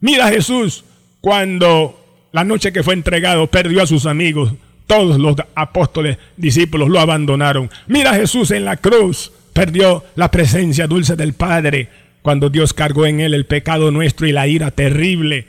Mira 0.00 0.28
a 0.28 0.30
Jesús 0.30 0.84
cuando 1.20 2.02
la 2.32 2.44
noche 2.44 2.72
que 2.72 2.82
fue 2.82 2.94
entregado 2.94 3.46
perdió 3.48 3.82
a 3.82 3.86
sus 3.86 4.06
amigos. 4.06 4.54
Todos 4.86 5.18
los 5.18 5.36
apóstoles, 5.54 6.16
discípulos 6.38 6.88
lo 6.88 6.98
abandonaron. 6.98 7.68
Mira 7.88 8.12
a 8.12 8.14
Jesús 8.14 8.52
en 8.52 8.64
la 8.64 8.78
cruz. 8.78 9.32
Perdió 9.52 10.02
la 10.14 10.30
presencia 10.30 10.86
dulce 10.86 11.14
del 11.14 11.34
Padre 11.34 11.90
cuando 12.22 12.48
Dios 12.48 12.72
cargó 12.72 13.04
en 13.04 13.20
él 13.20 13.34
el 13.34 13.44
pecado 13.44 13.90
nuestro 13.90 14.26
y 14.26 14.32
la 14.32 14.46
ira 14.46 14.70
terrible 14.70 15.46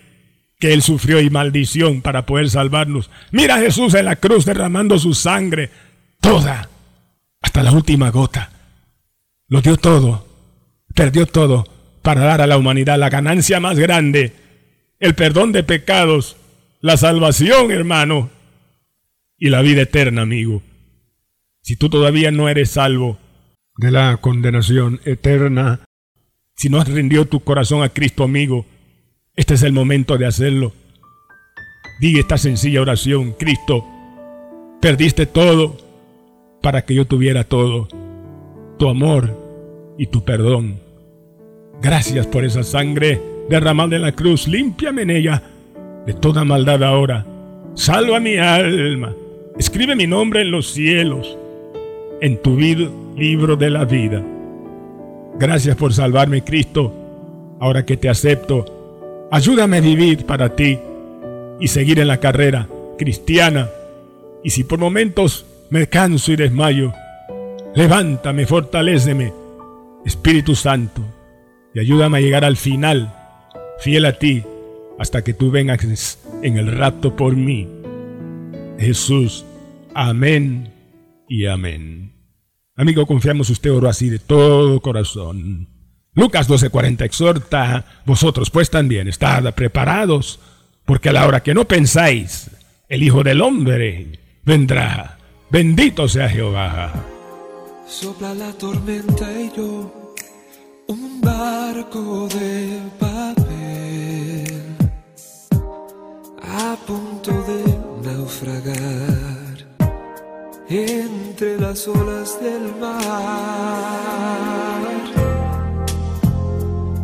que 0.59 0.73
él 0.73 0.81
sufrió 0.81 1.21
y 1.21 1.29
maldición 1.29 2.01
para 2.01 2.25
poder 2.25 2.49
salvarnos. 2.49 3.09
Mira 3.31 3.55
a 3.55 3.59
Jesús 3.59 3.93
en 3.93 4.03
la 4.03 4.17
cruz 4.17 4.43
derramando 4.43 4.99
su 4.99 5.13
sangre, 5.13 5.69
toda, 6.19 6.67
hasta 7.41 7.63
la 7.63 7.71
última 7.71 8.09
gota 8.09 8.56
lo 9.49 9.62
dio 9.62 9.77
todo, 9.77 10.25
perdió 10.93 11.25
todo 11.25 11.65
para 12.01 12.21
dar 12.21 12.41
a 12.41 12.47
la 12.47 12.57
humanidad 12.57 12.97
la 12.99 13.10
ganancia 13.10 13.60
más 13.60 13.79
grande, 13.79 14.33
el 14.99 15.15
perdón 15.15 15.51
de 15.51 15.63
pecados, 15.63 16.38
la 16.81 16.97
salvación, 16.97 17.71
hermano, 17.71 18.29
y 19.38 19.49
la 19.49 19.62
vida 19.62 19.83
eterna, 19.83 20.23
amigo. 20.23 20.63
Si 21.62 21.75
tú 21.75 21.89
todavía 21.89 22.31
no 22.31 22.49
eres 22.49 22.71
salvo 22.71 23.17
de 23.77 23.91
la 23.91 24.17
condenación 24.17 24.99
eterna, 25.05 25.81
si 26.55 26.69
no 26.69 26.79
has 26.79 26.88
rendido 26.88 27.25
tu 27.25 27.41
corazón 27.41 27.83
a 27.83 27.89
Cristo, 27.89 28.23
amigo, 28.23 28.65
este 29.36 29.53
es 29.53 29.63
el 29.63 29.73
momento 29.73 30.17
de 30.17 30.25
hacerlo. 30.25 30.73
Diga 31.99 32.19
esta 32.19 32.38
sencilla 32.38 32.81
oración, 32.81 33.33
Cristo, 33.33 33.86
perdiste 34.81 35.25
todo 35.25 35.77
para 36.62 36.83
que 36.86 36.95
yo 36.95 37.05
tuviera 37.05 37.43
todo 37.43 37.88
tu 38.77 38.89
amor 38.89 39.29
y 39.97 40.07
tu 40.07 40.23
perdón. 40.23 40.79
Gracias 41.81 42.25
por 42.27 42.45
esa 42.45 42.63
sangre 42.63 43.21
derramada 43.49 43.95
en 43.95 44.01
la 44.01 44.11
cruz. 44.11 44.47
Límpiame 44.47 45.03
en 45.03 45.09
ella 45.09 45.43
de 46.05 46.13
toda 46.13 46.43
maldad 46.43 46.83
ahora. 46.83 47.25
Salva 47.75 48.19
mi 48.19 48.37
alma. 48.37 49.13
Escribe 49.57 49.95
mi 49.95 50.07
nombre 50.07 50.41
en 50.41 50.51
los 50.51 50.71
cielos, 50.71 51.37
en 52.21 52.41
tu 52.41 52.57
libro 52.57 53.55
de 53.55 53.69
la 53.69 53.85
vida. 53.85 54.23
Gracias 55.39 55.75
por 55.75 55.93
salvarme, 55.93 56.43
Cristo. 56.43 56.93
Ahora 57.59 57.85
que 57.85 57.97
te 57.97 58.09
acepto, 58.09 59.27
ayúdame 59.31 59.77
a 59.77 59.81
vivir 59.81 60.25
para 60.25 60.55
ti 60.55 60.77
y 61.59 61.67
seguir 61.67 61.99
en 61.99 62.07
la 62.07 62.19
carrera 62.19 62.67
cristiana. 62.97 63.69
Y 64.43 64.51
si 64.51 64.63
por 64.63 64.79
momentos 64.79 65.45
me 65.69 65.87
canso 65.87 66.31
y 66.31 66.35
desmayo, 66.35 66.93
Levántame, 67.75 68.45
fortaléceme, 68.45 69.34
Espíritu 70.06 70.56
Santo, 70.56 71.03
y 71.73 71.80
ayúdame 71.80 72.17
a 72.17 72.21
llegar 72.21 72.45
al 72.45 72.58
final, 72.58 73.13
fiel 73.80 74.06
a 74.06 74.13
ti, 74.13 74.43
hasta 74.97 75.23
que 75.23 75.34
tú 75.34 75.51
vengas 75.51 76.19
en 76.41 76.58
el 76.58 76.75
rapto 76.75 77.15
por 77.15 77.36
mí. 77.36 77.67
Jesús, 78.80 79.45
amén 79.93 80.73
y 81.27 81.45
amén. 81.45 82.13
Amigo, 82.75 83.06
confiamos 83.06 83.49
usted 83.49 83.71
oro 83.71 83.89
así 83.89 84.10
de 84.10 84.19
todo 84.19 84.80
corazón. 84.82 85.67
Lucas 86.13 86.47
12:40 86.47 87.06
exhorta, 87.06 87.86
vosotros 88.06 88.49
pues 88.49 88.69
también 88.69 89.08
estad 89.08 89.53
preparados, 89.53 90.39
porque 90.86 91.10
a 91.10 91.13
la 91.13 91.27
hora 91.27 91.43
que 91.43 91.53
no 91.53 91.65
pensáis, 91.65 92.49
el 92.89 93.03
Hijo 93.03 93.23
del 93.23 93.41
Hombre 93.41 94.19
vendrá. 94.43 95.17
Bendito 95.49 96.08
sea 96.08 96.30
Jehová. 96.30 97.16
Sopla 97.88 98.34
la 98.34 98.52
tormenta 98.52 99.32
y 99.32 99.50
yo, 99.56 100.13
un 100.88 101.21
barco 101.21 102.28
de 102.28 102.82
papel, 103.00 104.76
a 106.43 106.76
punto 106.86 107.32
de 107.32 107.63
naufragar 108.04 109.65
entre 110.67 111.58
las 111.60 111.88
olas 111.88 112.38
del 112.41 112.76
mar, 112.76 112.97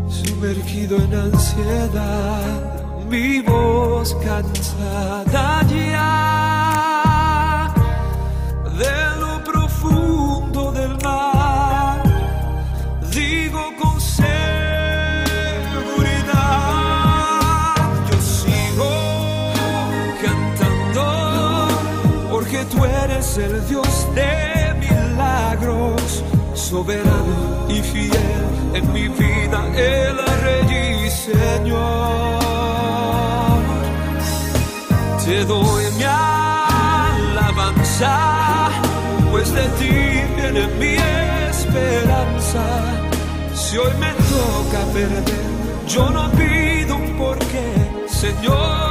sumergido 0.10 0.98
en 0.98 1.14
ansiedad, 1.16 3.06
mi 3.10 3.42
voz 3.42 4.14
cansada 4.16 5.64
el 23.38 23.68
Dios 23.68 24.08
de 24.14 24.74
milagros, 24.80 26.24
soberano 26.54 27.68
y 27.68 27.82
fiel 27.82 28.12
en 28.74 28.94
mi 28.94 29.08
vida, 29.08 29.66
el 29.76 30.18
Rey 30.44 31.06
y 31.06 31.10
Señor. 31.10 32.40
Te 35.26 35.46
doy 35.46 35.84
mi 35.98 36.04
alabanza, 37.34 38.10
pues 39.32 39.52
de 39.54 39.64
ti 39.80 39.90
viene 40.36 40.68
mi 40.80 40.96
esperanza. 41.50 42.64
Si 43.56 43.78
hoy 43.78 43.94
me 44.00 44.14
toca 44.14 44.86
perder, 44.94 45.24
yo 45.88 46.10
no 46.12 46.30
pido 46.32 46.98
un 46.98 47.18
porqué, 47.18 47.74
Señor, 48.08 48.83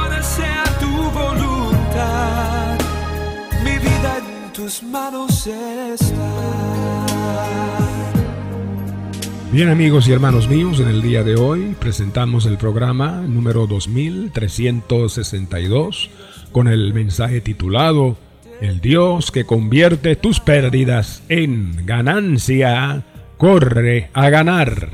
Bien 9.51 9.67
amigos 9.67 10.07
y 10.07 10.13
hermanos 10.13 10.47
míos, 10.47 10.79
en 10.79 10.87
el 10.87 11.01
día 11.01 11.21
de 11.23 11.35
hoy 11.35 11.75
presentamos 11.77 12.45
el 12.45 12.57
programa 12.57 13.23
número 13.27 13.67
2362 13.67 16.09
con 16.53 16.69
el 16.69 16.93
mensaje 16.93 17.41
titulado 17.41 18.15
El 18.61 18.79
Dios 18.79 19.31
que 19.31 19.43
convierte 19.43 20.15
tus 20.15 20.39
pérdidas 20.39 21.23
en 21.27 21.85
ganancia, 21.85 23.03
corre 23.35 24.11
a 24.13 24.29
ganar. 24.29 24.91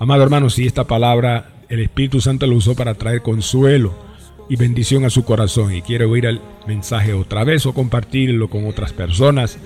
Amado 0.00 0.24
hermano, 0.24 0.50
si 0.50 0.66
esta 0.66 0.88
palabra 0.88 1.62
el 1.68 1.78
Espíritu 1.78 2.20
Santo 2.20 2.48
lo 2.48 2.56
usó 2.56 2.74
para 2.74 2.94
traer 2.94 3.22
consuelo 3.22 4.09
y 4.50 4.56
bendición 4.56 5.04
a 5.04 5.10
su 5.10 5.24
corazón 5.24 5.72
y 5.72 5.80
quiere 5.80 6.04
oír 6.04 6.26
el 6.26 6.40
mensaje 6.66 7.14
otra 7.14 7.44
vez 7.44 7.64
o 7.66 7.72
compartirlo 7.72 8.50
con 8.50 8.66
otras 8.66 8.92
personas, 8.92 9.58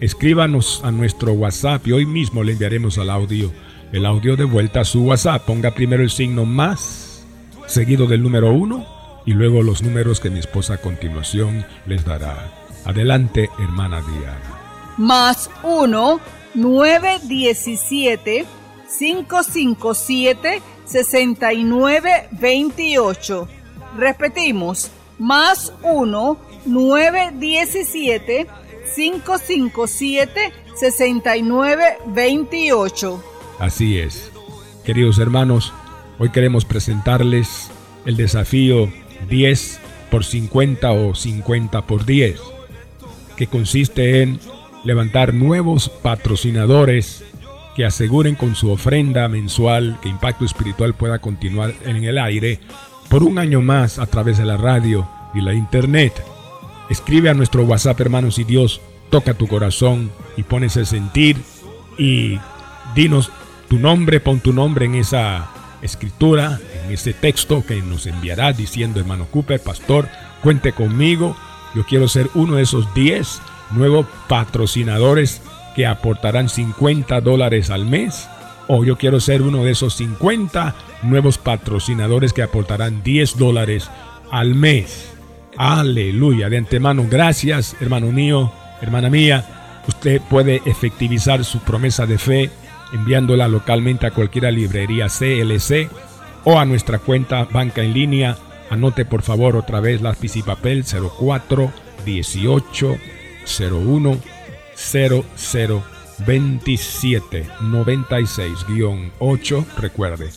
escríbanos 0.00 0.80
a 0.82 0.90
nuestro 0.90 1.32
WhatsApp 1.32 1.86
y 1.86 1.92
hoy 1.92 2.06
mismo 2.06 2.42
le 2.42 2.54
enviaremos 2.54 2.98
al 2.98 3.08
audio, 3.08 3.52
el 3.92 4.04
audio 4.04 4.34
de 4.34 4.42
vuelta 4.42 4.80
a 4.80 4.84
su 4.84 5.04
WhatsApp. 5.04 5.44
Ponga 5.44 5.70
primero 5.70 6.02
el 6.02 6.10
signo 6.10 6.44
más, 6.44 7.24
seguido 7.68 8.08
del 8.08 8.24
número 8.24 8.52
1 8.52 8.84
y 9.26 9.34
luego 9.34 9.62
los 9.62 9.80
números 9.80 10.18
que 10.18 10.28
mi 10.28 10.40
esposa 10.40 10.74
a 10.74 10.78
continuación 10.78 11.64
les 11.86 12.04
dará. 12.04 12.52
Adelante, 12.84 13.48
hermana 13.60 14.00
Diana. 14.00 14.58
Más 14.98 15.50
1 15.62 16.20
917 16.54 18.44
557 18.98 20.62
6928. 20.84 23.61
Repetimos, 23.96 24.90
más 25.18 25.72
1 25.82 26.38
917 26.66 28.46
557 28.94 30.52
6928. 30.76 33.24
Así 33.58 33.98
es. 33.98 34.30
Queridos 34.84 35.18
hermanos, 35.18 35.72
hoy 36.18 36.30
queremos 36.30 36.64
presentarles 36.64 37.70
el 38.04 38.16
desafío 38.16 38.88
10 39.28 39.80
por 40.10 40.24
50 40.24 40.92
o 40.92 41.14
50 41.14 41.86
por 41.86 42.04
10, 42.04 42.40
que 43.36 43.46
consiste 43.46 44.22
en 44.22 44.40
levantar 44.84 45.34
nuevos 45.34 45.88
patrocinadores 45.88 47.24
que 47.76 47.84
aseguren 47.84 48.34
con 48.34 48.54
su 48.54 48.70
ofrenda 48.70 49.28
mensual 49.28 49.98
que 50.02 50.08
Impacto 50.08 50.44
Espiritual 50.44 50.94
pueda 50.94 51.20
continuar 51.20 51.72
en 51.84 52.04
el 52.04 52.18
aire 52.18 52.60
por 53.08 53.22
un 53.22 53.38
año 53.38 53.60
más 53.60 53.98
a 53.98 54.06
través 54.06 54.38
de 54.38 54.44
la 54.44 54.56
radio 54.56 55.08
y 55.34 55.40
la 55.40 55.54
internet. 55.54 56.24
Escribe 56.88 57.30
a 57.30 57.34
nuestro 57.34 57.64
WhatsApp, 57.64 58.00
hermanos, 58.00 58.38
y 58.38 58.44
Dios 58.44 58.80
toca 59.10 59.34
tu 59.34 59.46
corazón 59.46 60.10
y 60.36 60.42
pones 60.42 60.76
el 60.76 60.86
sentir 60.86 61.36
y 61.98 62.38
dinos 62.94 63.30
tu 63.68 63.78
nombre, 63.78 64.20
pon 64.20 64.40
tu 64.40 64.52
nombre 64.52 64.86
en 64.86 64.94
esa 64.94 65.50
escritura, 65.82 66.60
en 66.84 66.92
ese 66.92 67.12
texto 67.12 67.64
que 67.64 67.82
nos 67.82 68.06
enviará 68.06 68.52
diciendo, 68.52 69.00
hermano 69.00 69.26
Cooper, 69.26 69.60
pastor, 69.62 70.08
cuente 70.42 70.72
conmigo, 70.72 71.36
yo 71.74 71.84
quiero 71.84 72.08
ser 72.08 72.30
uno 72.34 72.56
de 72.56 72.62
esos 72.62 72.92
10 72.94 73.40
nuevos 73.72 74.06
patrocinadores 74.28 75.42
que 75.74 75.86
aportarán 75.86 76.48
50 76.48 77.20
dólares 77.20 77.70
al 77.70 77.86
mes. 77.86 78.28
O 78.74 78.84
yo 78.84 78.96
quiero 78.96 79.20
ser 79.20 79.42
uno 79.42 79.64
de 79.64 79.72
esos 79.72 79.96
50 79.96 80.74
nuevos 81.02 81.36
patrocinadores 81.36 82.32
que 82.32 82.40
aportarán 82.40 83.02
10 83.02 83.36
dólares 83.36 83.90
al 84.30 84.54
mes. 84.54 85.12
Aleluya. 85.58 86.48
De 86.48 86.56
antemano, 86.56 87.06
gracias, 87.06 87.76
hermano 87.82 88.10
mío, 88.12 88.50
hermana 88.80 89.10
mía. 89.10 89.82
Usted 89.86 90.22
puede 90.22 90.62
efectivizar 90.64 91.44
su 91.44 91.58
promesa 91.58 92.06
de 92.06 92.16
fe 92.16 92.50
enviándola 92.94 93.46
localmente 93.46 94.06
a 94.06 94.12
cualquier 94.12 94.50
librería 94.54 95.08
CLC 95.08 95.90
o 96.44 96.58
a 96.58 96.64
nuestra 96.64 96.98
cuenta 96.98 97.44
banca 97.44 97.82
en 97.82 97.92
línea. 97.92 98.38
Anote 98.70 99.04
por 99.04 99.20
favor 99.20 99.54
otra 99.54 99.80
vez 99.80 100.00
lápiz 100.00 100.34
y 100.36 100.42
papel 100.42 100.82
04 100.86 101.70
18 102.06 102.96
01 103.60 104.16
0027 104.74 105.91
96 107.60 108.66
8 109.18 109.66
recuerde 109.78 110.30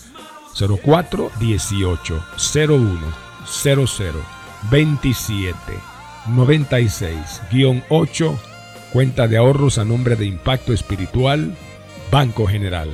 04 0.57 1.31
18 1.39 2.23
01 2.67 2.99
00 3.45 3.85
27 4.71 5.55
96 6.27 7.41
8 7.89 8.39
cuenta 8.91 9.27
de 9.27 9.37
ahorros 9.37 9.77
a 9.77 9.85
nombre 9.85 10.15
de 10.15 10.25
Impacto 10.25 10.73
Espiritual 10.73 11.55
Banco 12.11 12.47
General. 12.47 12.89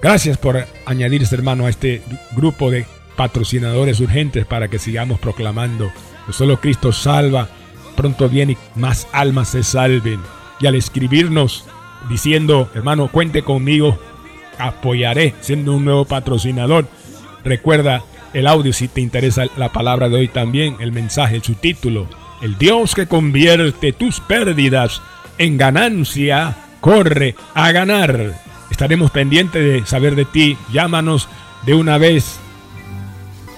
Gracias 0.00 0.38
por 0.38 0.66
añadirse 0.86 1.34
hermano 1.34 1.66
a 1.66 1.70
este 1.70 2.02
grupo 2.32 2.70
de 2.70 2.86
patrocinadores 3.16 4.00
urgentes 4.00 4.46
para 4.46 4.68
que 4.68 4.78
sigamos 4.78 5.20
proclamando 5.20 5.92
que 6.26 6.32
solo 6.32 6.60
Cristo 6.60 6.92
salva, 6.92 7.48
pronto 7.96 8.28
viene 8.28 8.52
y 8.52 8.78
más 8.78 9.06
almas 9.12 9.48
se 9.50 9.62
salven 9.62 10.20
y 10.60 10.66
al 10.66 10.74
escribirnos 10.74 11.66
diciendo, 12.08 12.70
hermano, 12.74 13.08
cuente 13.08 13.42
conmigo, 13.42 13.98
apoyaré 14.58 15.34
siendo 15.40 15.74
un 15.74 15.84
nuevo 15.84 16.04
patrocinador. 16.04 16.86
Recuerda 17.44 18.02
el 18.32 18.46
audio 18.46 18.72
si 18.72 18.88
te 18.88 19.00
interesa 19.00 19.44
la 19.56 19.70
palabra 19.70 20.08
de 20.08 20.16
hoy 20.16 20.28
también, 20.28 20.76
el 20.80 20.92
mensaje, 20.92 21.36
el 21.36 21.42
subtítulo. 21.42 22.08
El 22.42 22.58
Dios 22.58 22.94
que 22.94 23.06
convierte 23.06 23.92
tus 23.92 24.20
pérdidas 24.20 25.00
en 25.38 25.56
ganancia, 25.56 26.56
corre 26.80 27.34
a 27.54 27.72
ganar. 27.72 28.34
Estaremos 28.70 29.10
pendientes 29.10 29.64
de 29.64 29.86
saber 29.86 30.14
de 30.16 30.24
ti. 30.24 30.56
Llámanos 30.72 31.28
de 31.64 31.74
una 31.74 31.98
vez. 31.98 32.38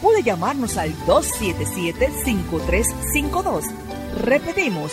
Puede 0.02 0.22
llamarnos 0.22 0.76
al 0.76 0.94
277-5352. 1.06 3.62
Repetimos, 4.22 4.92